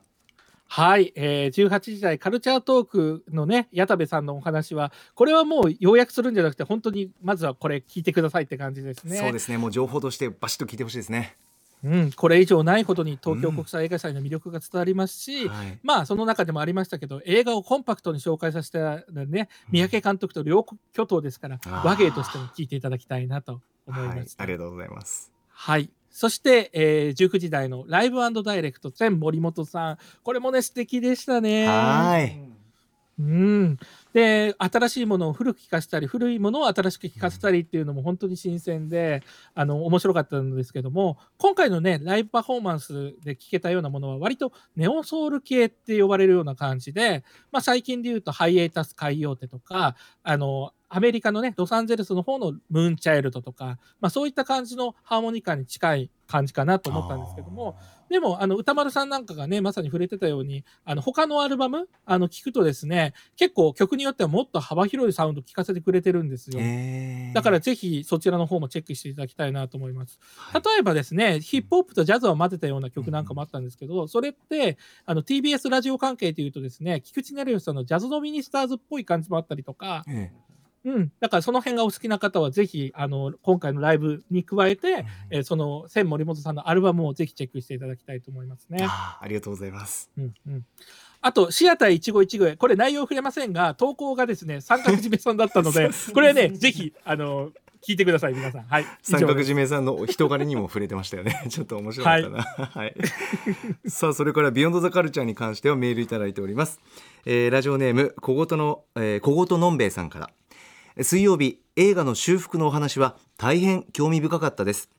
[0.67, 9.17] はい、えー、18時台カルチャートークのね矢田部さんのお話はこれはもう要約するんじゃなくて本当にまずはこれ聞いてくださいって感じですね。
[9.17, 11.38] そうですねもう情報としてバシッと聞いてほしいですね
[11.86, 24.36] うん、これ以上ないほどに東京国際映画祭の魅力が伝わりますし、はいまあその中でもありましたけど映画をコンパクトに紹介させたね三宅監督と両巨頭ですから和芸としても聞いていただきたいなと思いはいます。
[24.39, 25.89] ありがとうございますはい。
[26.12, 29.98] そして、えー、19時台のライブダイレクト全森本さん。
[30.24, 31.67] これもね、素敵でしたね。
[31.67, 32.55] はい
[33.17, 33.78] うん。
[34.13, 39.23] で、新しいものを古く聞かせたり、古いものを新しく聞かせたりっていうのも本当に新鮮で、
[39.54, 47.23] あの、面白かったんですけども、今回のね、ライブパフォーマンスで聞けたようなものは、割とネオソウル系って呼ばれるような感じで、
[47.54, 57.75] まあ最近で言うと、ハイエータス海洋手とか、あの、アメリカのね、ロサンゼルスの方のムーンチャイルドとか、まあそういった感じのハーモニカに近い感じかなと思ったんですけども、
[58.10, 66.60] でも、あの、歌丸さんなんかがね、まさに触れてたように、あの、他のアルバム、あの、聞くとですね、結構曲によってはもっと幅広いサウンド聞かせてくれてるんですよ。
[66.62, 67.34] えー。
[67.34, 70.19] だからぜひそちらの方もチェックしていただきたいなと思います。
[70.38, 70.62] はい。
[70.63, 80.31] 例えばですね、ヒップホップとジャズを混ぜたような曲なんかもあったんですけど、それって、あの、TBS ラジオ関係でいうとですね、菊池成吉さんのジャズドミニスターズっぽい感じもあったりとか、え
[80.86, 88.86] うん、だからその辺がお好きな方はぜひ、あの、今回のライブに加えて、えーその、千森本さんのアルバムをぜひチェックしていただきたいと思いますね。
[88.88, 90.12] ありがとうございます。
[90.15, 90.65] うんうん。
[91.21, 97.52] あと、シアター一期一会、これ内容触れませんが、投稿がですね、三角締めさんだったので、 これはね、ぜひ、あの、
[97.86, 98.63] 聞いてください、皆さん。
[98.63, 98.86] はい。
[99.02, 101.43] 三角締めさんの人柄にも触れてましたよね。
[101.50, 102.43] ちょっと面白かったな。
[102.43, 102.95] はい、
[103.88, 106.80] さあそれからビヨンドザカルチャーに関してはメールいただいております、
[107.26, 110.30] えーラジオネーム小言の、えー、小言のんべえさんから
[111.01, 114.89] 水曜日映画の修復のお話は大変興味深かったです。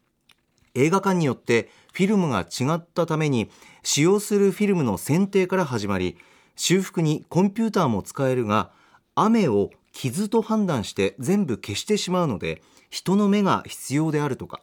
[0.74, 3.50] 映画館によってフィルムが違ったために
[3.82, 6.18] 使用するフィルムの選定から始まり
[6.54, 8.70] 修復にコンピューターも使えるが
[9.14, 14.60] 雨を傷と判断して全部消してしまうので人の目が必要であるとか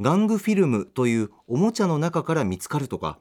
[0.00, 3.18] 玩具フィルムというおもちゃの中から見つかるとか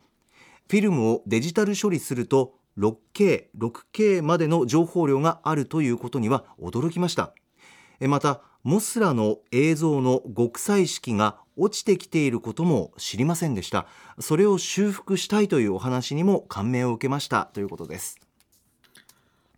[0.67, 7.34] フィルムをデジタル処理すると 6K、6K までの情報量があるということには驚きました。
[8.00, 13.88] えまたモスラの映像の極彩色が落ちてきていることも知りませんでした。
[14.20, 18.20] それを修復したいというお話にも感銘を受けましたということです。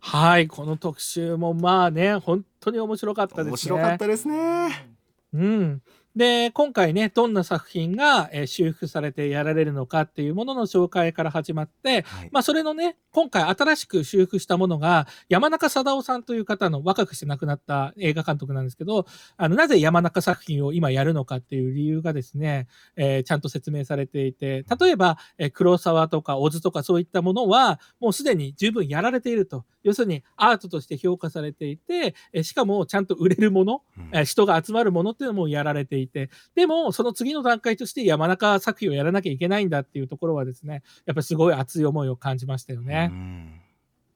[0.00, 3.50] はい、この特集もまあね、本当に面白かったですね。
[3.50, 4.88] 面白かったですね。
[5.32, 5.82] うん、
[6.16, 12.28] で、今回ね、どんな作品が、えー修復されてやられるのかっていうものの紹介から始まって、はい。
[12.32, 22.66] まあ、それのね、今回新しく修復したものが、山中貞夫さんという方の若くして亡くなった映画監督なんですけど、あの、なぜ山中作品を今やるのかっていう理由がですね、
[22.96, 29.64] えーちゃんと説明されていて、例えば、えー黒沢とか小津とかそういったものは、もうすでに十分やられていると。
[29.84, 34.08] 要するにアートとして評価されていて、えーしかもちゃんと売れるもの、うん。
[34.12, 36.07] えー人が集まるものっていうのもやられていて、
[36.54, 43.10] でも、その次の段階として山中作品をやらなきゃいけないんだっていうところはですね、やっぱりすごい熱い思いを感じましたよね。
[43.12, 43.14] う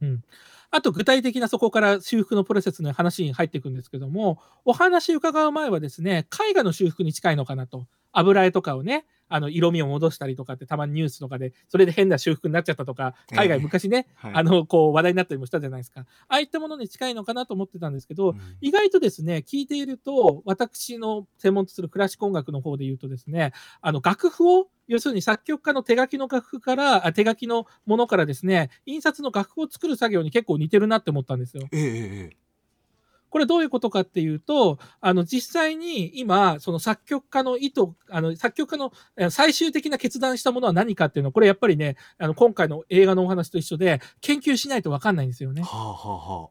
[0.07, 0.25] ん
[0.75, 7.87] あと具体的なそこから修復のプロセスの話に入っていくんですけども、お話伺う前はですね、絵画の修復に近いのかなと。
[8.13, 16.01] 油絵とかをね、あの色味を戻したりとかってたまにニュースとかで、それで変な修復になっちゃったとか、海外ええ昔ね、はいあの、こう話題になったりもしたじゃないですか。
[16.01, 31.67] ああいったものに近いのかなと思ってたんですけど、うん意外とですね、聞いていると、私の専門とするクラシック音楽の方で言うとですね、あの楽譜を、要するに作曲家の手書きの楽譜から、あ手書きのものからですね、印刷の楽譜を作る作業に結構似てるなって思ったんですよ。
[31.73, 32.31] え
[33.33, 45.63] これどういうことかっていうと、あの実際に今、その作曲家の意図、あの作曲家のえー最終的な決断したものは何かっていうのは、これやっぱりね、あの今回の映画のお話と一緒で、研究しないと分かんないんですよね。
[45.63, 46.49] はあはあは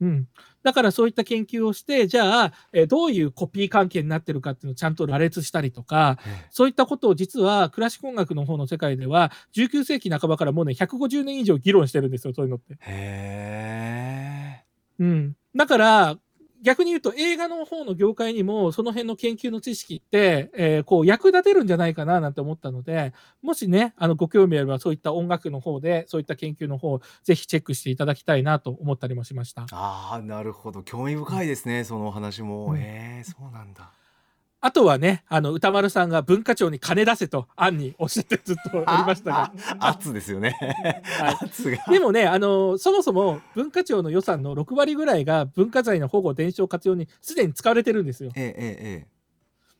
[0.00, 0.28] うん。
[0.64, 12.76] だからそういった研究をして、じゃあ、えーどういうコピー関係になってるかっていうのをちゃんと羅列したりとか、あえそういったことを実はクラシック音楽の方の世界では、19世紀半ばからもうね、150年以上議論してるんですよ、そういうのって。
[12.86, 14.64] えへ
[14.98, 15.36] うん。
[15.58, 16.16] だから、
[16.62, 29.66] 逆に言うと映画の方の業界にもその辺の研究の知識って、えーこう役立てるんじゃないかななんて思ったので、もしね、あのご興味あればそういった音楽の方で、そういった研究の方、ぜひチェックしていただきたいなと思ったりもしました。
[29.72, 30.82] ああなるほど。
[30.82, 32.78] 興味深いですね、そのお話も、うん。
[32.78, 33.92] ええそうなんだ
[34.60, 40.56] あとはね、あの歌丸さんが文化庁に金出せと案におっしゃってずっとおりましたが、あ圧ですよね、
[41.20, 41.38] はい。
[41.40, 41.78] 圧が。
[41.88, 48.32] でもね、あのそもそも文化庁の予算の6割ぐらいが文化財の保護伝承活用にすでに使われてるんですよ。
[48.34, 49.17] えええええ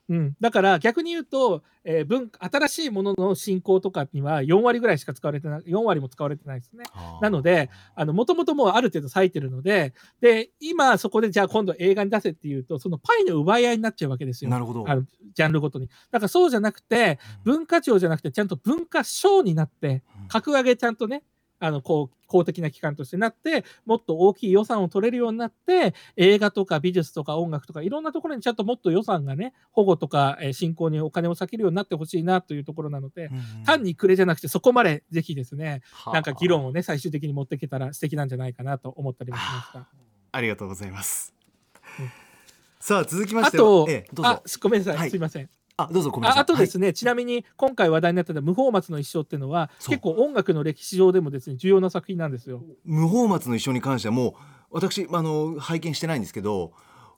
[0.09, 6.85] うん、だから逆に言うと、えー文新しいものの進行とかには4割ぐらいしか使われてない、4割も使われてないですね。
[7.21, 14.51] なので、あの、もともともうある程度割いてるので、で、今そこでじゃあ今度映画に出せっていうと、そのパイの奪い合いになっちゃうわけですよ。
[14.51, 15.03] なるほどあの
[15.35, 15.89] ジャンルごとに。
[16.11, 21.23] だからそうじゃなくて、文化庁じゃなくて、ちゃんと文化省になって、うん格上げちゃんとね、
[21.61, 33.29] あの、こう、公的な機関としてなって、もっと大きい予算を取れるようになって、映画とか美術とか音楽とか、いろんなところにちゃんともっと予算がね、保護とか、えー振興にお金を割けるようになってほしいなというところなので、う
[33.61, 36.15] ん単にくれじゃなくて、そこまでぜひですね、はあ。
[36.15, 39.89] なんか議論をね、最終的に持っていけたら素敵なんじゃないかなと思ったりもしました。
[40.33, 41.35] ありがとうございます、
[41.99, 42.11] うん。
[42.81, 45.11] さあ続きましてあと、ええあ、すごめんなさい、はい。
[45.11, 45.49] すいません。
[45.79, 52.63] あどうぞごめんなさいああとですね、ちなみに今回話題になってた無法松の一生っていうのは、結構音楽の歴史上でもですね、重要な作品なんですよ。
[52.85, 54.33] 無法松の一緒に関してはもう
[54.71, 56.73] 私あの拝見してないんですけど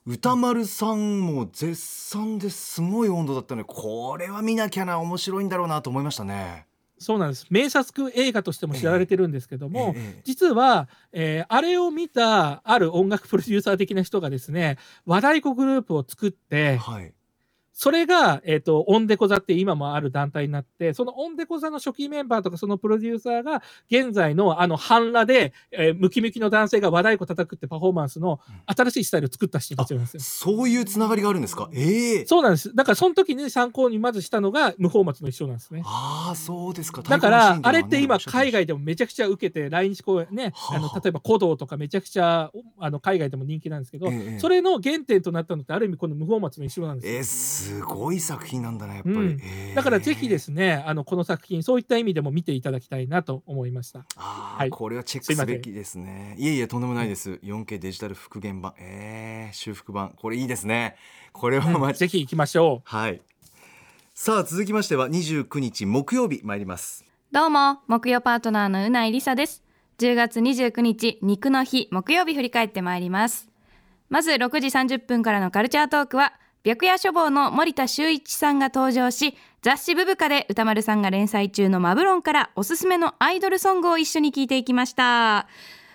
[0.05, 6.65] 歌丸さんも絶賛ですごい温度だったのでこれは見なきゃな面白いんだろうなと思いましたね。
[6.97, 7.47] そうなんです。
[7.49, 17.13] 名作映画としても知られてるんですけども、ええ実は、えーあれを見たある音楽プロデューサー的な人がですね、和太鼓グループを作って、はい
[17.73, 30.19] それが、えっ、と、オンデコ座って今もある団体になって、そのオンデコ座の初期メンバーとかそのプロデューサーが、現在のあの、半裸で、えームキムキの男性が和太鼓叩くってパフォーマンスの新しいスタイルを作った人たちなんですよ。
[30.19, 31.69] そういうつながりがあるんですか？
[31.73, 32.75] ええそうなんです。
[32.75, 35.81] だからその時に参考にまずしたのが無法松の一生なんですね。
[35.85, 47.13] ああそうですかだから、あれって今、太海外でもめちゃくちゃ受けて、来日公演ね、はああの例えば古道とかめちゃくちゃおあの海外でも人気なんですけど、ええそれの原点となったのって、ある意味、この無法松の一生なんですよ。
[47.17, 47.23] えー、
[47.61, 49.41] すごい作品なんだねやっぱり、うん。
[49.43, 49.71] え。
[49.73, 54.05] ーだからぜひですね、あのこの作品、そういった意味でも見ていただきたいなと思いました。
[54.15, 54.69] あー、はい。
[54.71, 56.35] これはチェックすべきですね。
[56.37, 57.39] いえいえとんでもないです。
[57.43, 58.73] 4K デジタル復元版。
[58.79, 60.13] えー、修復版。
[60.17, 60.95] これいいですね。
[61.31, 63.21] これはうんまぜひ行きましょはい。
[64.13, 67.05] さあ続きましては29日木曜日参ります。
[67.31, 69.63] どうも、木曜パートナーのうないりさです。
[69.99, 73.49] 10月29日、肉の日、木曜日振り返ってまいります。
[74.09, 85.47] まず6時30分からのカルチャートークは、白夜書房の森田修一さんが登場し、雑誌ブブカで歌丸さんが連載中のマブロンからおすすめのアイドルソングを一緒に聞いていきました。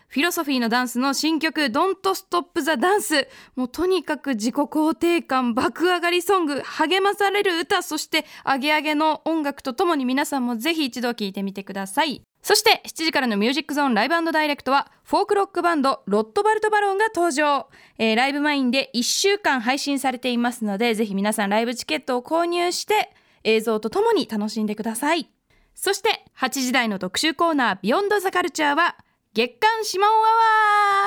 [0.08, 17.66] フィロソフィーのダンスの新曲 Don't Stop the Dance もうとにかく自己肯定感爆上がりソング励まされる歌そしてアゲアゲの音楽とともに皆さんもぜひ一度聴いてみてくださいそして7時からのミュージックゾーンライブダイレクトはフォークロックバンドロットバルトバロンが登場、
[17.98, 23.10] えーライブマインで1週間配信されていますのでぜひ皆さんライブチケットを購入して
[23.42, 25.28] 映像とともに楽しんでください。
[25.74, 28.96] そして8時台の特集コーナービヨンドザカルチャーは
[29.34, 30.14] 月刊シマオア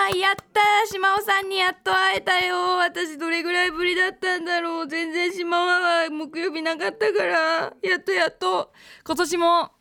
[0.09, 4.87] ワーやったーシマオさんにやっと会えたよ私どれぐらいぶりだったんだろう。
[4.87, 7.73] 全然シマオアワー木曜日なかったから。
[7.81, 8.73] やっとやっと。
[9.05, 9.78] 今年も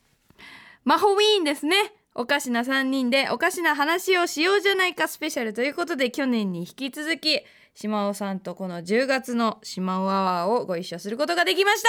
[0.88, 1.76] マホウィーンですね。
[2.14, 7.42] おかしな3人でおかしな話をしようじゃないかスペシャルということで去年に引き続き
[7.74, 11.88] 島尾さんとこの10月の島尾アワーをご一緒することができました。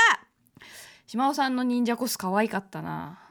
[1.08, 3.22] 島尾さんの忍者コス可愛かったな。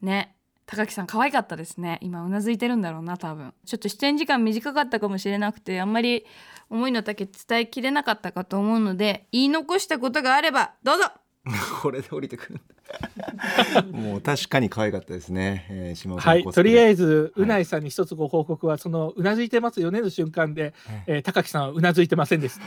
[0.00, 0.34] ね。
[0.64, 1.98] 高木さん可愛かったですね。
[2.00, 3.52] 今うなずいてるんだろうな多分。
[3.66, 6.24] ちょっと出演時間短かったかもしれなくてあんまり
[6.70, 11.04] 思いの丈伝えきれなかったかと思うので言い残したことがあればどうぞ。
[11.82, 12.62] これで降りてくるんだ。
[13.92, 20.72] もう確かに可愛かったですね、えー、島尾さんはい、とりあえずず、うないさんに一つご報告は、そのうなずいてますよねの瞬間で、
[21.06, 22.62] えー高木さんはうなずいてませんでした。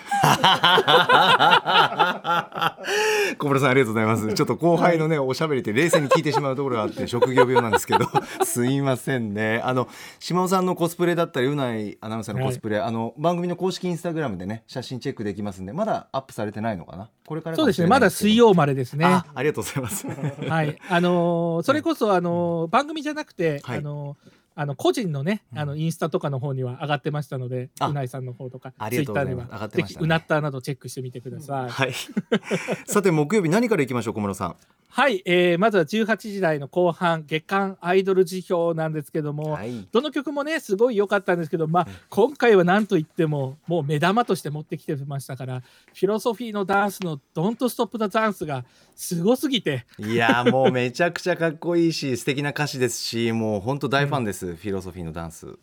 [3.37, 4.33] 小室さんありがとうございます。
[4.33, 8.07] ちょっと後輩のねおしゃべりって冷静に聞いてしまうところがあって職業病なんですけど
[8.43, 9.61] すいませんね。
[9.63, 9.87] あの
[10.19, 17.09] 島尾さんのコスプレだったりうないアナウンサーのコスプレ、あの番組の公式インスタグラムでね写真チェックできますんでまだアップされてないのかな？
[17.25, 19.05] これからかそうですね、まだ水曜までですね。
[19.05, 20.04] あありがとうございます
[20.49, 23.77] はい、あのーそれこそ、あのー番組じゃなくて、はい。
[23.79, 27.87] あのーあの個人のね、あのインスタとかの方には上がってましたので、あ。
[27.87, 29.83] うないさんの方とか、ツイッターには、上がってましたね。
[29.83, 31.69] ぜひうなったなどチェックしてみてください。
[31.69, 31.93] はい。
[32.87, 34.55] さて木曜日何からいきましょう小室さん
[34.97, 39.85] はい、えーまずは18時台の後半、月間アイドル辞表なんですけども、はい。
[39.91, 48.63] どの曲もね、すごい良かったんですけど、まあ、今回は何と言っても、もう目玉として持ってきてましたから、フィロソフィーのダンスの Don't Stop the Dance が
[48.95, 55.59] すごすぎて、いやもうめちゃくちゃかっこいいし素敵な歌詞ですしもう本当大ファンです、フィロソフィーのダンス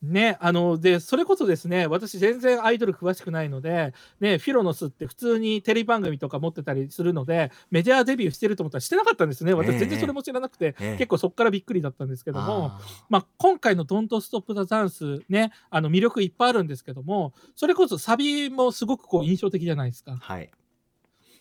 [0.00, 9.54] ね、あのでそれこそですね私全然アイドル詳しくないので、ね、フィロノスって普通にテレビ番組とか持ってたりするのでメジャーデビューしてると思ったらしてなかったんですね。
[9.54, 9.78] 私ええ。
[9.80, 10.96] 全然それも知らなくて、ええ。
[10.98, 20.12] 結構そこからびっくりだったんですけども、あまあ、今回の「Don't Stop the Dance ね」あの魅力いっぱいあるんですけどもそれこそサビもすごくこう印象的じゃないですか。
[20.12, 20.16] ー。
[20.16, 20.50] はい。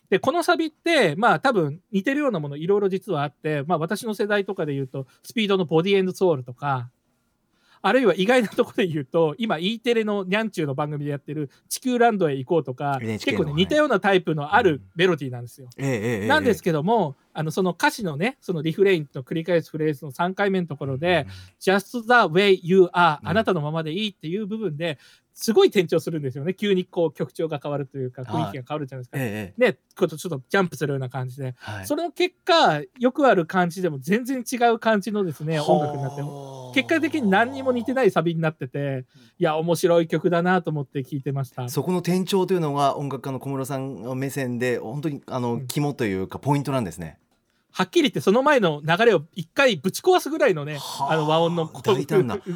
[0.10, 6.90] でこのサビってまあ多分似てるようなものいろいろ実はあって、まあ、私の世代とかで言うとスピードの「ボディエンドソウル」とか
[7.82, 15.70] あるいは意外なところで言うと今 E テレのニャンチューの番組でやってる「地球ランドへ行こう」とか結構ねの似たようなタイプのあるメロディーなんですよ。
[16.28, 21.28] なんですけども、あのその歌詞のねそのリフレインと繰り返すフレーズの3回目のところで
[21.62, 23.30] 「just the way you are」うん。
[23.30, 24.98] あなたのままでいいっていう部分で
[25.40, 26.56] すごい転調するんですよね。
[26.56, 29.20] 急にこう曲調が変わるというか雰囲気が変わるじゃないですか。
[29.20, 29.72] ええええ。
[29.72, 31.86] ね、ちょっとジャンプするような感じで、はい。
[31.86, 36.24] その結果よくある感じでも全然違う感じのですね音楽になって。
[36.74, 39.06] 結果的に何にも似てないサビになってて
[39.38, 41.70] いや面白い曲だなと思って聴いてました。
[41.70, 45.68] そこの転調というのが音楽家の小室さんの目線で本当にあのうん。
[45.68, 47.20] 肝というかポイントなんですね。
[47.78, 51.84] はっきり言ってその前の流れを一回ぶち壊すぐらいのねはああの和音の動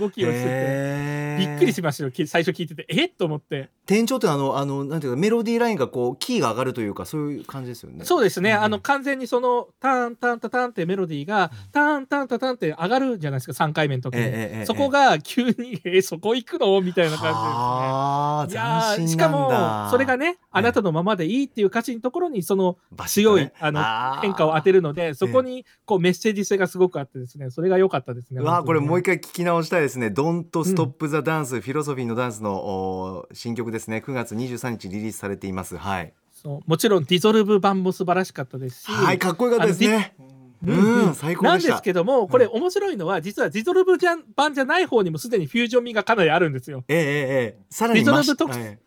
[0.10, 1.38] きをしてて。
[1.38, 2.12] びっくりしましたよ。
[2.12, 3.70] き最初聞いててえっと思って。
[3.86, 8.04] 転調ってあのあのなんていうかメロディーラインがこうキーが上がるというかそういう感じですよね。
[8.04, 8.64] そうですね、うん。
[8.64, 13.66] あの完全にそのタンタンタタンってメロディーがタンタンタタンって上がるじゃないですか。
[13.66, 18.66] 3回目の時に、ええええそこが急に「えそこ行くの?」みたいな感はあじです
[19.00, 19.06] ね。
[19.06, 24.22] いやしかもそれがね「あなたのままでいい」っていう歌詞のところにその強いあのあー。
[24.22, 28.42] 変化を当てるのでそこにこうメッセージ性がすごくあってですねそれが良かったですね。
[28.42, 34.04] うわーこれもう一回回聞き直したいですね「Don't Stop the Dance、フィロソフィーのダンスのお新曲ですね。
[34.06, 35.78] 9月23日リリースされています。
[35.78, 36.14] はい。
[36.32, 40.16] そうもちろんディゾルブ版も素晴らしかったですし、はいかっこよかったですね。
[40.64, 41.16] ううんん。
[41.16, 41.70] 最高でした。
[41.70, 46.84] なんですけどもこれ面白いのは実はディゾルブじゃん版じゃない方にもすでにフュージョン味がかなりあるんですよ。
[46.88, 48.80] えええさらにディゾルブ特はい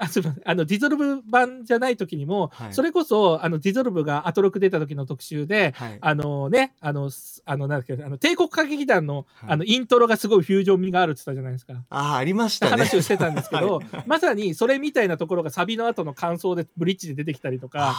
[0.00, 0.42] あすみません。
[0.44, 2.74] あのディゾルブ版じゃない時にも、はい。
[2.74, 5.98] それこそあのディゾルブがアトロク出た時の特集で、はい。
[6.00, 9.50] あのねあのすあのなんだっけあの帝国華撃団の,、はい。
[9.50, 11.74] あのイントロがすごいフュージョン味があるって言ったじゃないですか。
[11.90, 12.72] あーありましたね。
[12.72, 14.04] 話をしてたんですけど、 はい。
[14.06, 17.94] まさにそれみたいなところがサビの後の間奏でブリッジで出てきたりとか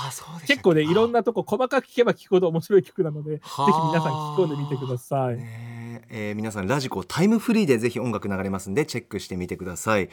[0.48, 5.38] 結構ねいろんななとこ細かく聞けば聞くほど面白い曲なのでぜひ皆さん聞き込んでみてください。
[5.38, 6.30] ねえ。
[6.30, 10.10] えー皆さんラジコタイムフリーでぜひ音楽流れますんでチェックしてみてください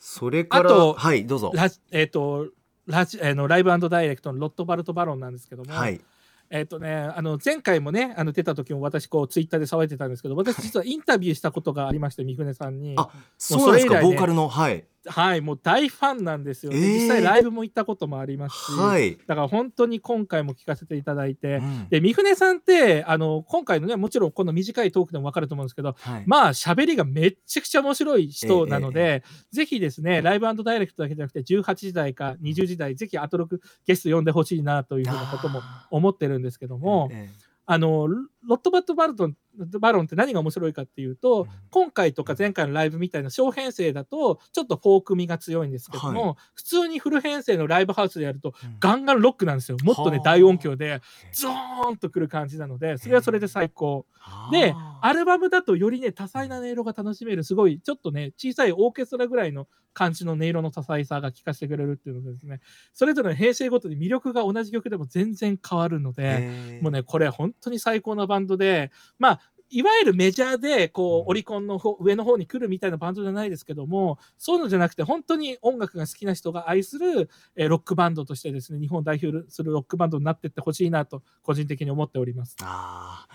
[0.00, 1.52] それからあとはいどうぞ。
[1.54, 2.48] ラジえっ、と
[2.86, 6.00] ラジあのライブダイレクトのロットバルト・バロンなんですけども、はい。
[6.48, 12.94] えっ、とね、あの前回もね、あの出た時も私こうツイッターで騒いでたんですけど、私実はインタビューしたことがありまして、三船さんに。
[12.96, 14.02] あそうなんですか、ね。
[14.02, 16.78] ボーカルのはいはい、もう大ファンなんですよ、ね。
[16.78, 16.94] えー。
[17.00, 21.88] 実際ライブも行ったこともありますし、はい、だから本当に今回も聞かせていただいて、うん。
[21.88, 26.24] で三船さんってあの今回のねもちろんこの短いトークでも分かると思うんですけどはい。
[26.26, 38.16] まあ喋りがめっちゃくちゃ面白い人なので、ぜひですねライブダイレクトだけじゃなくて18時台か20時台ぜひアトロクゲスト呼んでほしいなというふうなこともあ思ってるんですけども、ええあのロ
[38.48, 41.48] ロットバットバルトンバロンって何が面白いかっていうと、うん。
[41.70, 48.76] 今回とか前回のライブみたいな小編成だとちょっとフォーク味が強いんですけども、は普通にフル編成のライブハウスでやるとうん。
[48.78, 49.78] ガンガンロックなんですよ。
[49.82, 50.24] もっとねはあ。
[50.24, 51.00] 大音響で
[51.32, 54.06] ゾーンとくる感じなのでそれはそれで最高。
[54.50, 62.60] でアルバムだとよりね多彩な音色が楽しめるすごいちょっとね小さいオーケストラぐらいの感じの音色の多彩さが聴かせてくれるっていうのでですね
[62.92, 66.82] それぞれの編成ごとに魅力が同じ曲でも全然変わるので、ええ。
[66.82, 69.39] もうねこれ本当に最高なバンドでまあ
[69.70, 82.56] いわゆるメジャーでこうオリコンの方上の方に来るみたいなバンドじゃないですけどもそういうのじゃなくて本当に音楽が好きな人が愛する、えーロックバンドとしてですね日本を代表するロックバンドになっていってほしいなと個人的に思っております。
[82.62, 83.26] あ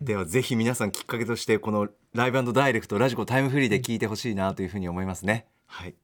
[0.00, 0.04] ー。
[0.04, 5.46] ではぜひ皆さんきっかけとしてこのライブダイレクトラジコタイムフリーで聞いてほしいなというふうに思いますね。
[5.66, 5.94] はい。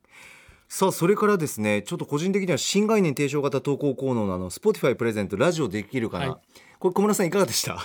[0.68, 6.58] さあそれからですねちょっと個人的には新概念提唱型投稿コーナーのあの Spotify プレゼントラジオできるかな、はい。
[6.78, 7.78] これ小村さんいかがでした？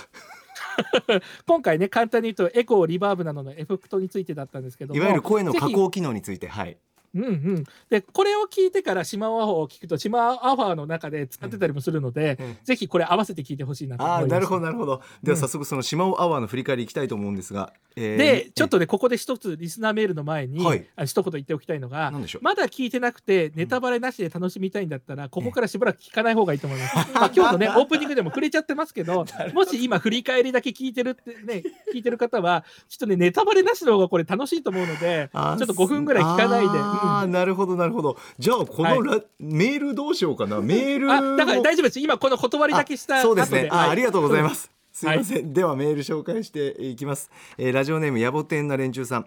[1.46, 4.98] 今回ね簡単に言うとエコーリバーブなどのエフェクトについてだったんですけども。
[4.98, 6.76] いわゆる声の加工機能についてはい
[7.14, 12.56] うんうん、でこれを聞いてから島尾アファーを聞くと島尾アファーの中で使ってたりもするので、うん。
[12.64, 14.22] ぜひこれ合わせて聞いてほしいなと思います。
[14.22, 15.02] ああなるほどなるほど。
[15.22, 15.40] ではうん。
[15.40, 20.86] 早速その島尾アワーの振り返りいきたいと思うんですが、えーでちょっとねここで一つリスナーメールの前に、はい。
[20.96, 22.44] あ一言言っておきたいのが何でしょう？
[22.44, 26.96] まだ聞いてなくてネタバレなしで楽しみたいんだったら、ここからしばらく聞かない方がいいと思います。
[27.14, 31.62] まあ今日のねオープニングでも触れちゃってますけど もし今振り返りだけ聞いてるってね
[31.94, 36.68] 聞いてる方はちょっとねネタバレなしの方がこれ楽しいと思うのでちょっと5分ぐらい聞かないで。
[37.04, 38.16] ああ、うんなるほどなるほど。
[38.38, 40.60] じゃあこのラ、メールどうしようかな。
[40.60, 42.00] メールあだからも大丈夫です。
[42.00, 43.68] 今この断りだけしたあそうですね。
[43.70, 44.70] あありがとうございます。
[44.92, 47.28] すいはいません、ではメール紹介していきます、
[47.58, 49.26] えーラジオネーム野暮天な連中さん。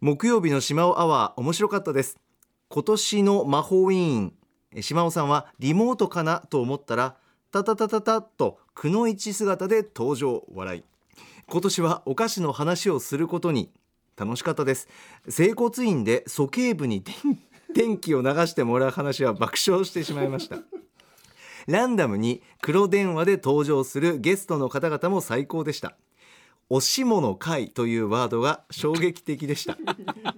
[0.00, 2.18] 木曜日の島尾アワー面白かったです。
[2.68, 4.34] 今年の魔法委員
[4.74, 7.16] えー島尾さんはリモートかなと思ったら
[7.50, 10.84] タタタタタッとくのいち姿で登場笑い。
[11.46, 13.70] 今年はお菓子の話をすることに
[14.16, 14.88] 楽しかったです。
[15.28, 17.14] 整骨院で鼠径部に電
[17.72, 20.58] 電気を流してもらう話は爆笑してしまいました。
[21.66, 25.96] ランダムに黒電話で登場するゲストの方々も最高でした。
[26.68, 29.76] おしもの会というワードが衝撃的でした。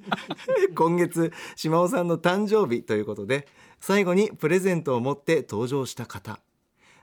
[0.74, 3.46] 今月島尾さんの誕生日ということで
[3.80, 6.40] 最後にプレゼントを持って登場した方。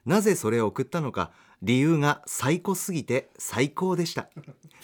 [0.05, 4.29] なぜそれを送ったのか理由が最高すぎて最高でした。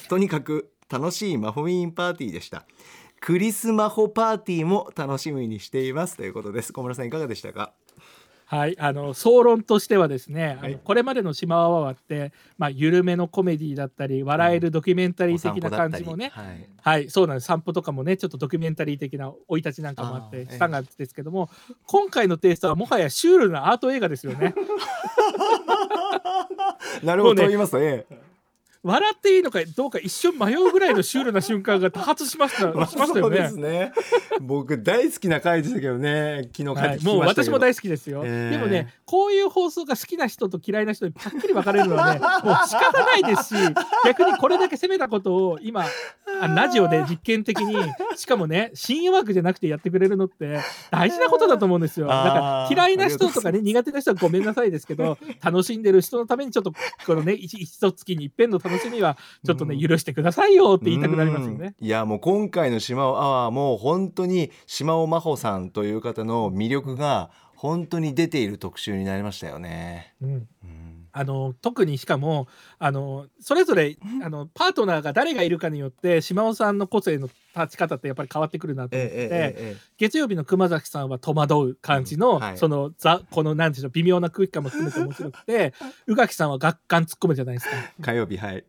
[0.10, 2.66] とにかく楽しいマホウィーンパーティーでした。
[3.20, 6.72] クリスマホパーティーも楽しみにしていますということです。
[6.72, 7.74] 小村さんいかがでしたか？
[8.46, 10.74] はい、あの総論としてはですね、はい。
[10.74, 16.70] あのこれまでの「島アワー」って、まあ、緩めのコメディだったり笑えるドキュメンタリー的な感じもね、はい。
[16.82, 17.48] はい、そうなんです。
[17.48, 21.50] 散歩とかもねちょっとドキュメンタリー的な生い立ちなんかもあってしたんですけども、
[21.88, 24.56] 今回のテイストはもはやシュールなアート映画ですよね。
[27.04, 28.27] なるほど、ねと言いますと、ええ
[28.88, 33.58] 笑っていいのかどうか一瞬迷うぐらいのシュールな瞬間が多発しました しましたよそうでねす。
[33.58, 33.92] ね。
[34.42, 36.50] 僕大好きな回でしたけどね。
[36.56, 43.74] 昨日帰ってきまはい、したけど、もう私も大好きですよ、えーでもねこういう放送が好きな人と嫌いな人にはっきり分かれるのはね もう仕方ないですし
[44.06, 45.86] 逆にこれだけ責めたことを今
[46.42, 47.78] あラジオで実験的に
[48.18, 50.60] しかもね深夜枠じゃなくてやってくれるのって
[50.92, 56.74] 大事なことだと思うんですよだから嫌いな人とかあね苦手な人はごめんなさいですけど楽しんでる人のためにちょっと
[57.06, 61.76] このね一一月に一遍の楽しみはちょっとねうん許してくださいよって言いたくなりますよね。
[61.80, 70.14] うんいやもう今回の島尾アワーも本当に島尾真帆さんという方の魅力が本当に出ている特集になりましたよね。
[70.22, 70.87] うんうん
[71.18, 72.48] あの特にしかも
[72.78, 82.58] あのそれぞれあのパートナーが誰がいるかによって島尾さんの個性の立ち方ってやっぱり変わってくるなと思ってて、えええええ月曜日の熊崎さんは戸惑う感じの、うんはい。
[82.58, 85.74] そのザこのなんていうの微妙な空気感も含めて面白くて
[86.06, 87.76] 宇垣さんは学館突っ込むじゃないですか。
[87.76, 88.64] え火曜日はい、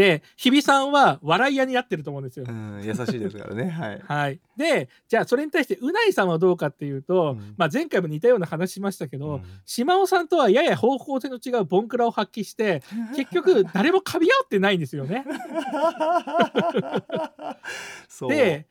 [0.00, 2.50] で日比さんは笑い屋になってると思うんですよう。
[2.50, 4.00] ん、優しいですからね はい。
[4.02, 12.82] はい、でじゃあそれに対してうないさんはどうかっていうと、うんまあ、前回も似たような話しましたけど、うん島尾さんとはやや方向性の違うボンクラを発揮して
[13.14, 15.26] 結局誰も噛み合ってないんですよね。
[18.28, 18.66] で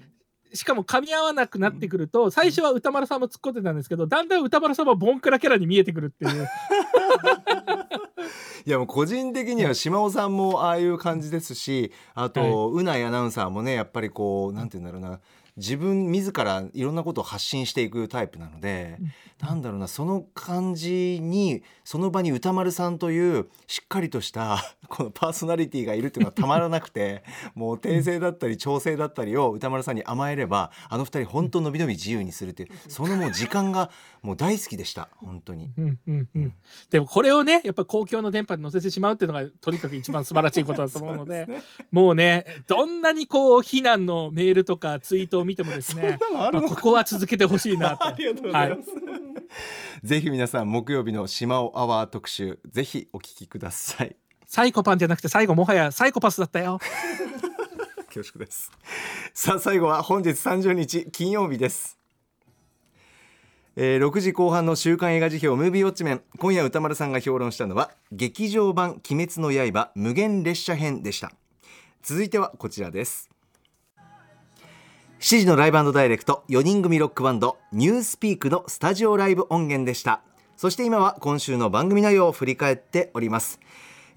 [0.54, 6.47] しかも噛み合わなくなってくると最初は歌丸さんも突っ込んでたんですけどだんだん歌丸さんはボンクラキャラに見えてくるっていう。
[8.66, 15.20] いやもう個人的には島尾さんもああいう感じですしあと、うないアナウンサーもねやっぱりこうなんて言うんだろうな
[15.60, 18.97] 自分自らいろんなことを発信していくタイプなので、
[19.41, 27.24] なんだろうなその感じにその場に歌丸さんというしっかりとした このパーソナリティがいるっていうのはたまらなくて
[27.55, 33.91] もう訂正だったり調整だったりを歌丸さんに甘えればあの二人本当のびのび自由にするっていうそのもう時間が
[34.22, 35.72] もう大好きでした本当に。
[35.78, 36.54] うんうんうん、
[36.90, 41.48] でもこれをねやっぱ公共の電波に乗せてしまうっていうのがとにかく一番素晴らしいことだと思うので
[41.92, 48.06] もうねどんなにこう非難のメールとかツイートを見てもですねまあ、ここは続けてほしいなと。
[48.08, 48.96] ありがとうございます、は
[50.04, 54.16] い、ぜひ皆さん木曜日の島尾アワー特集ぜひお聞きください。
[54.46, 56.80] サイコパンじゃなくて最後もはやサイコパスだったよ。
[58.08, 58.72] 恐縮です。
[59.34, 61.99] さあ最後は本日30日金曜日です。
[63.82, 66.22] えー、6時後半の週刊映画辞表ムービーウォッチメン。
[66.38, 71.32] 今夜歌丸さんが評論したのは劇場版鬼滅の刃無限列車編でした。
[72.04, 73.30] 続いてはこちらです。
[75.22, 80.24] 7時のライブダイレクト4人組ロックバンドニュースピークのスタジオライブ音源でした。
[80.58, 83.62] そして今は今週の番組内容を振り返っております。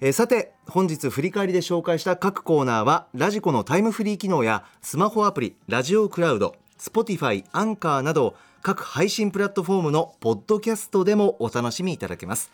[0.01, 12.49] えー、さて本日振り返りで紹介した各コーナーはラジコのタイムフリー機能やスマホアプリラジオクラウド Spotify アンカーなど各配信プラットフォームのポッドキャストでもお楽しみいただけます。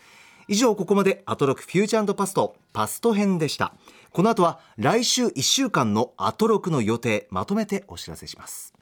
[0.47, 3.75] 以上ここまでアトロクフューチャーパストパスト編でした。
[4.11, 8.73] この後は来週1週間のアトロクの予定まとめてお知らせします。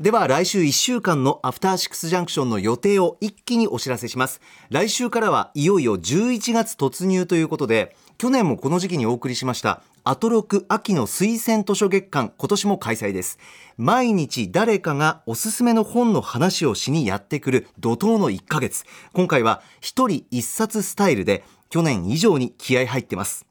[0.00, 4.40] では来週1週間のアフターシックスジャンクションの予定を一気にお知らせします。
[4.70, 13.38] 来週からはいよいよ11月突入ということで去年もこの時期にお送りしましたアトロク秋の推薦図書月間今年も開催です。
[13.76, 18.84] 毎日誰かがおすすめの本の話をしにやってくる怒涛の1ヶ月。
[19.12, 23.46] 今回は一人一冊スタイルで去年以上に気合入ってます。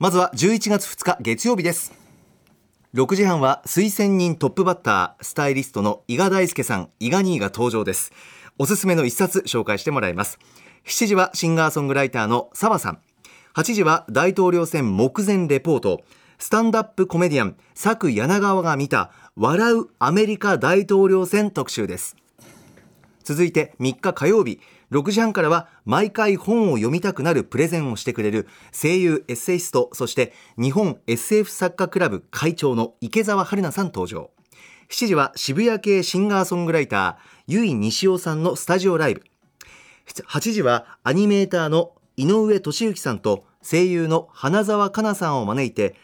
[0.00, 1.92] まずは11月2日月曜日です。
[2.94, 8.10] 6時半は推薦人トップバッタースタイリストの伊賀大輔さん伊賀兄が登場です。
[8.58, 10.40] おすすめの一冊紹介してもらいます。
[10.84, 12.98] 7時はシンガーソングライターの澤さん。
[13.54, 16.02] 8時は大統領選目前レポート。
[16.40, 22.16] スタンダップコメディアン佐久柳川が見た笑うアメリカ大統領選特集です。
[23.22, 24.58] 続いて3日火曜日。
[24.90, 34.30] 6時半からは毎回本を読みたくなるプレゼンをしてくれる声優エッセイストそして日本 SF 作家クラブ会長の池澤春菜さん登場。
[34.88, 39.22] 7時は渋谷系シンガーソングライター由井西尾さんのスタジオライブ。
[40.06, 45.96] 8時はアニメーターの井上俊之さんと声優の花澤香菜さんを招いて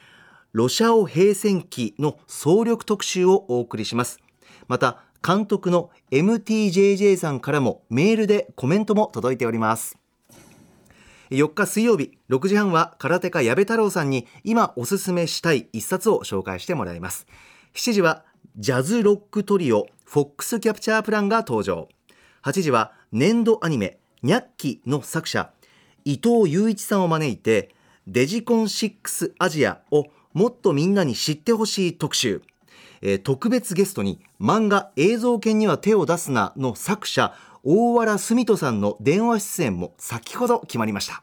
[0.53, 4.19] ロシアオ平戦記の総力特集をお送りします。
[4.67, 9.97] また監督の MTJJ さんからもメールでコメントも届いております。
[11.31, 17.29] 4日水曜日6時半は空手家矢部太郎さんに今おすすめしたい一冊を紹介してもらいます。
[17.75, 18.25] 7時は
[18.57, 21.89] ジャズロックトリオフォックスキャプチャープランが登場。
[22.43, 25.53] 8時は年度アニメニャッキの作者
[26.11, 27.73] 伊藤雄一さんを招いて
[28.09, 32.43] デジコン6アジアをもっとみんなに知ってほしい特集、
[33.01, 37.33] えー、特別ゲストに漫画映像犬には手を出すなの作者
[37.63, 41.23] 大原澄人さんの電話出演も先ほど決まりました。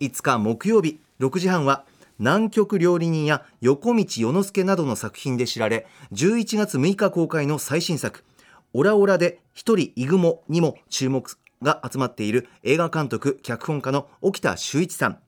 [0.00, 1.84] 5日木曜日6時半は
[2.18, 8.24] 南極料理人や横道世之助などの作品で知られ11月6日公開の最新作
[8.72, 15.18] オラオラで一人イグモにも注目が集まっている映画監督脚本家の沖田修一さん。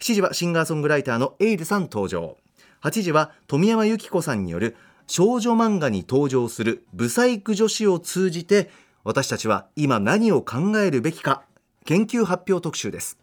[0.00, 2.36] 7時はシンガーソングライターのエイルさん登場。
[2.82, 8.70] 8時は富山由紀子さんによる少女漫画に登場するブサイク女子を通じて
[9.04, 11.42] 私たちは今何を考えるべきか
[11.84, 13.18] 研究発表特集です。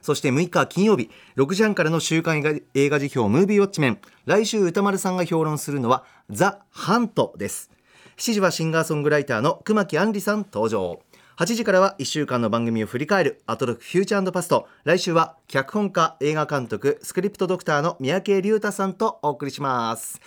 [0.00, 2.38] そして6日金曜日6時半からの週刊
[2.74, 7.70] 映画辞表ムービーウォッチメン来週歌丸さんが評論するのはザ・ハントです。
[8.16, 11.00] 7時はシンガーソングライターの熊木杏里さん登場。
[11.38, 14.66] 8時からは1週間の番組を振り返るアトロクフューチャーパスト。
[14.82, 20.20] 来週は脚本家映画監督スクリプトドクターの三宅龍太さんとお送りします。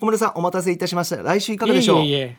[0.00, 1.22] 小室さんお待たせいたしました。
[1.22, 2.02] 来週いかがでしょう？
[2.02, 2.36] いえいえ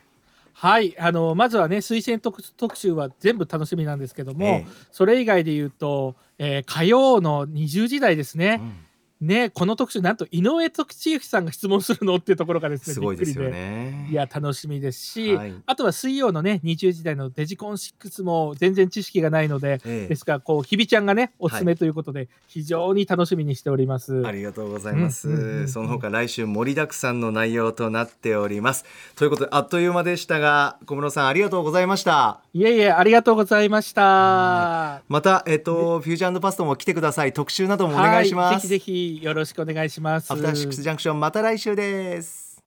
[0.51, 8.75] はいあのまずはね推薦特特集は全部楽しみなんですけども、ええ、それ以外で言うと、えー、火曜の20時台ですね、うん
[9.23, 14.07] ねこの特集なんと井上徳千之さんが質問するのっていうところがですねすごいですよね。
[14.09, 15.53] いや楽しみですし、はい。
[15.65, 20.07] あとは水曜のね20時台のデジコン6も全然知識がないので、ええ。
[20.07, 24.25] ですからこう日比ちゃんがねおすすめということで、非常に楽しみにしております。
[24.25, 28.85] ありがとうございます、うんうんうんその他来週盛りだくさんの内容となっております。
[29.15, 32.41] ということであっという間でしたが小室さんありがとうございました。
[32.53, 35.01] いえいえありがとうございました。
[35.07, 37.33] またえっとフュージョンパストも来てください。
[37.33, 40.31] 特集などもお願いします、はい、ぜひぜひよろしくお願いします。
[40.31, 42.61] アフターシックスジャンクションまた来週です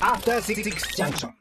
[0.00, 0.62] After Six
[0.96, 1.30] Junction.